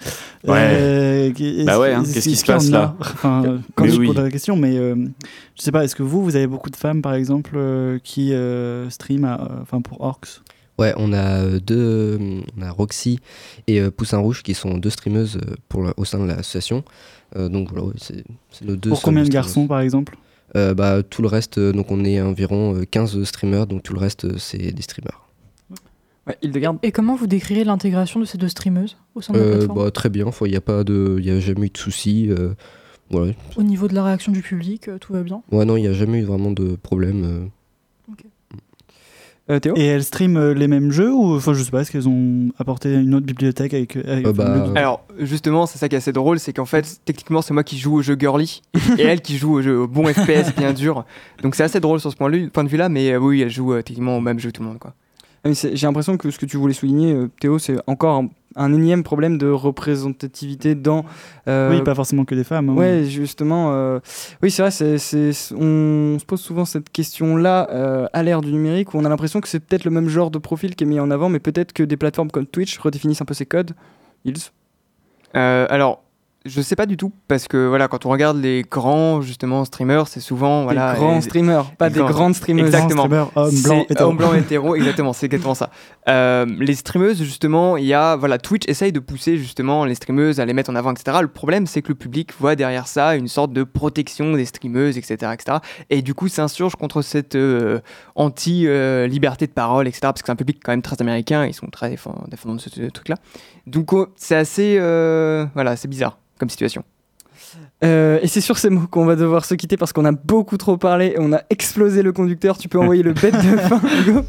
[0.46, 1.32] Ouais.
[1.66, 4.08] Bah ouais, hein, est-ce- qu'est-ce qui se passe, là Enfin, quand Mais je oui.
[4.08, 4.96] pose la question, mais euh,
[5.56, 8.30] je sais pas, est-ce que vous, vous avez beaucoup de femmes par exemple euh, qui
[8.34, 10.42] euh, euh, enfin, pour Orcs?
[10.80, 12.18] Ouais, on a deux,
[12.58, 13.20] on a Roxy
[13.68, 15.38] et euh, Poussin Rouge qui sont deux streameuses
[15.70, 16.84] pour au sein de l'association.
[17.36, 18.24] Euh, donc voilà, ouais, c'est
[18.64, 18.90] nos deux.
[18.90, 20.16] Pour combien de garçons par exemple?
[20.56, 23.94] Euh, Bah tout le reste, euh, donc on est environ euh, 15 streamers, donc tout
[23.94, 25.20] le reste euh, c'est des streamers.
[26.28, 26.78] Ouais, Hildegarde.
[26.84, 29.80] Et comment vous décrirez l'intégration de ces deux streameuses au sein de la Euh, plateforme?
[29.84, 32.30] bah, très bien, il n'y a pas de, y a jamais eu de soucis.
[32.30, 32.54] euh.
[33.58, 35.44] Au niveau de la réaction du public, euh, tout va bien?
[35.52, 37.50] Ouais non, il n'y a jamais eu vraiment de problème.
[39.50, 39.60] Euh.
[39.60, 42.08] Théo Et elles streament euh, les mêmes jeux ou enfin je sais pas, est-ce qu'elles
[42.08, 45.96] ont apporté une autre bibliothèque avec, avec Euh, bah, le- Alors, justement, c'est ça qui
[45.96, 48.62] est assez drôle, c'est qu'en fait, techniquement, c'est moi qui joue au jeu girly
[48.98, 51.04] et elle qui joue au jeu au bon FPS bien dur.
[51.42, 53.82] Donc c'est assez drôle sur ce point, de vue-là, mais euh, oui, elle joue euh,
[53.82, 54.94] techniquement au même jeu que tout le monde, quoi.
[55.46, 58.74] Ah, J'ai l'impression que ce que tu voulais souligner, euh, Théo, c'est encore un, un
[58.74, 61.04] énième problème de représentativité dans.
[61.48, 62.70] euh, Oui, pas forcément que des femmes.
[62.70, 62.76] hein.
[62.76, 63.72] Ouais, justement.
[63.74, 64.00] euh,
[64.42, 68.98] oui, c'est vrai, on se pose souvent cette question-là euh, à l'ère du numérique où
[69.00, 71.12] on a l'impression que c'est peut-être le même genre de profil qui est mis en
[71.12, 73.72] avant, mais peut-être que des plateformes comme Twitch redéfinissent un peu ces codes.
[74.26, 74.36] Ils.
[75.36, 76.03] Euh, alors,
[76.46, 80.08] je sais pas du tout, parce que voilà, quand on regarde les grands, justement, streamers,
[80.08, 80.64] c'est souvent.
[80.64, 82.66] Voilà, des grands les- streamers, pas des grands- grandes streameuses.
[82.66, 83.04] Exactement.
[83.04, 84.10] Streamers, hommes blancs, hétéros.
[84.10, 85.70] hommes blancs hétéros, exactement, c'est exactement ça.
[86.10, 90.40] Euh, les streameuses, justement, il y a, voilà, Twitch essaye de pousser justement les streameuses
[90.40, 91.18] à les mettre en avant, etc.
[91.22, 94.98] Le problème, c'est que le public voit derrière ça une sorte de protection des streameuses,
[94.98, 95.58] etc., etc.
[95.90, 97.80] Et du coup, s'insurge contre cette euh,
[98.16, 100.00] anti-liberté de parole, etc.
[100.04, 102.60] Parce que c'est un public quand même très américain, ils sont très défend- défendants de
[102.62, 103.16] ce, ce truc-là.
[103.68, 106.84] Donc, oh, c'est assez, euh, voilà, c'est bizarre comme situation.
[107.84, 110.58] Euh, et c'est sur ces mots qu'on va devoir se quitter parce qu'on a beaucoup
[110.58, 112.58] trop parlé et on a explosé le conducteur.
[112.58, 114.22] Tu peux envoyer le bête de fin, Hugo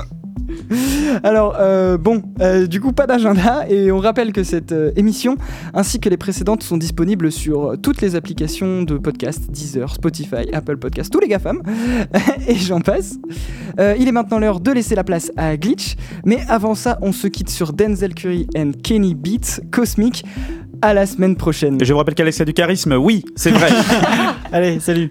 [1.22, 5.36] Alors, euh, bon, euh, du coup, pas d'agenda et on rappelle que cette émission
[5.72, 10.76] ainsi que les précédentes sont disponibles sur toutes les applications de podcast Deezer, Spotify, Apple
[10.76, 11.62] Podcast, tous les GAFAM
[12.48, 13.18] et j'en passe.
[13.78, 17.28] Il est maintenant l'heure de laisser la place à Glitch, mais avant ça, on se
[17.28, 20.24] quitte sur Denzel Curry and Kenny Beats Cosmic.
[20.82, 21.80] À la semaine prochaine.
[21.80, 23.70] Et je vous rappelle qu'Alex a du charisme, oui, c'est vrai.
[24.52, 25.10] Allez, salut.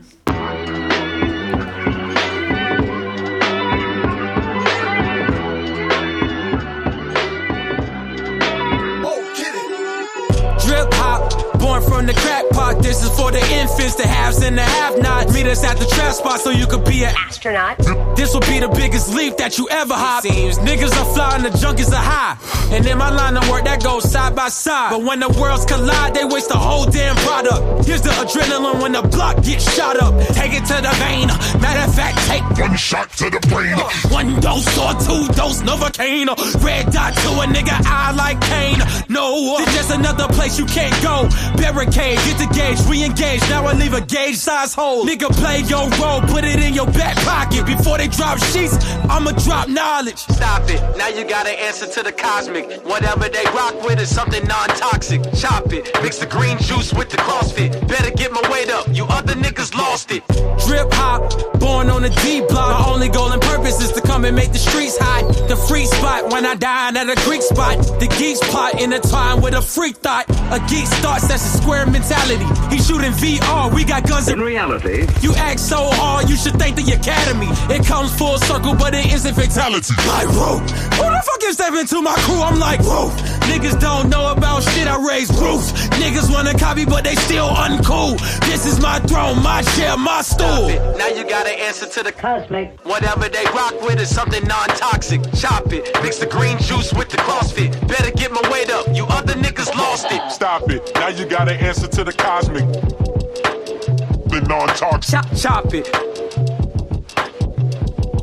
[10.60, 12.84] Drip hop, born from the crack pot.
[12.84, 15.34] This is for the infants, the haves and the have-nots.
[15.34, 17.78] Meet us at the trap spot so you could be an astronaut.
[18.16, 20.24] This will be the biggest leap that you ever hop.
[20.24, 22.38] Seems niggas are flying, the junkies are high.
[22.76, 24.92] And in my line of work, that goes side by side.
[24.92, 27.86] But when the worlds collide, they waste the whole damn product.
[27.86, 30.14] Here's the adrenaline when the block gets shot up.
[30.34, 31.28] Take it to the vein.
[31.62, 33.78] Matter of fact, take one shot to the brain.
[34.12, 36.30] One dose or two dose Novocaine.
[36.64, 38.80] Red dot to a nigga eye like Kane.
[39.10, 41.28] No, uh, it's just another place you can't go.
[41.58, 43.42] Barricade, get the gauge, re-engage.
[43.50, 45.06] Now I leave a gauge size hole.
[45.06, 48.76] Nigga, play your role, put it in your back pocket before they drop sheets,
[49.10, 50.18] I'ma drop knowledge.
[50.18, 50.80] Stop it.
[50.98, 52.66] Now you gotta answer to the cosmic.
[52.86, 55.22] Whatever they rock with is something non-toxic.
[55.36, 55.92] Chop it.
[56.02, 57.88] Mix the green juice with the CrossFit.
[57.88, 58.88] Better get my weight up.
[58.92, 60.24] You other niggas lost it.
[60.66, 61.22] Drip hop,
[61.60, 62.72] born on the D block.
[62.80, 65.24] My only goal and purpose is to come and make the streets hot.
[65.48, 67.78] The free spot when I dine at a Greek spot.
[68.00, 70.30] The geeks plot in a time with a freak thought.
[70.52, 72.53] A geek starts, that's a square mentality.
[72.72, 75.08] He shooting VR, we got guns in reality.
[75.22, 77.48] You act so hard, you should thank the academy.
[77.74, 79.94] It comes full circle, but it isn't fatality.
[80.08, 82.42] Like, whoa, who the fuck is stepping to my crew?
[82.42, 83.10] I'm like, whoa.
[83.52, 85.72] Niggas don't know about shit, I raise roofs.
[86.00, 88.18] Niggas wanna copy, but they still uncool.
[88.48, 90.70] This is my throne, my chair, my stool.
[90.98, 92.80] Now you gotta answer to the cosmic.
[92.86, 95.22] Whatever they rock with is something non-toxic.
[95.36, 97.72] Chop it, mix the green juice with the CrossFit.
[97.88, 100.22] Better get my weight up, you other niggas lost it.
[100.32, 100.92] Stop it.
[100.96, 102.53] Now you gotta answer to the cosmic.
[102.54, 105.12] The non-toxic.
[105.12, 105.92] Chop, chop it.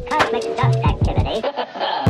[0.08, 2.06] Cosmic dust activity.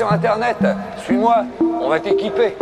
[0.00, 0.56] sur Internet,
[1.04, 2.56] suis-moi, on va t'équiper.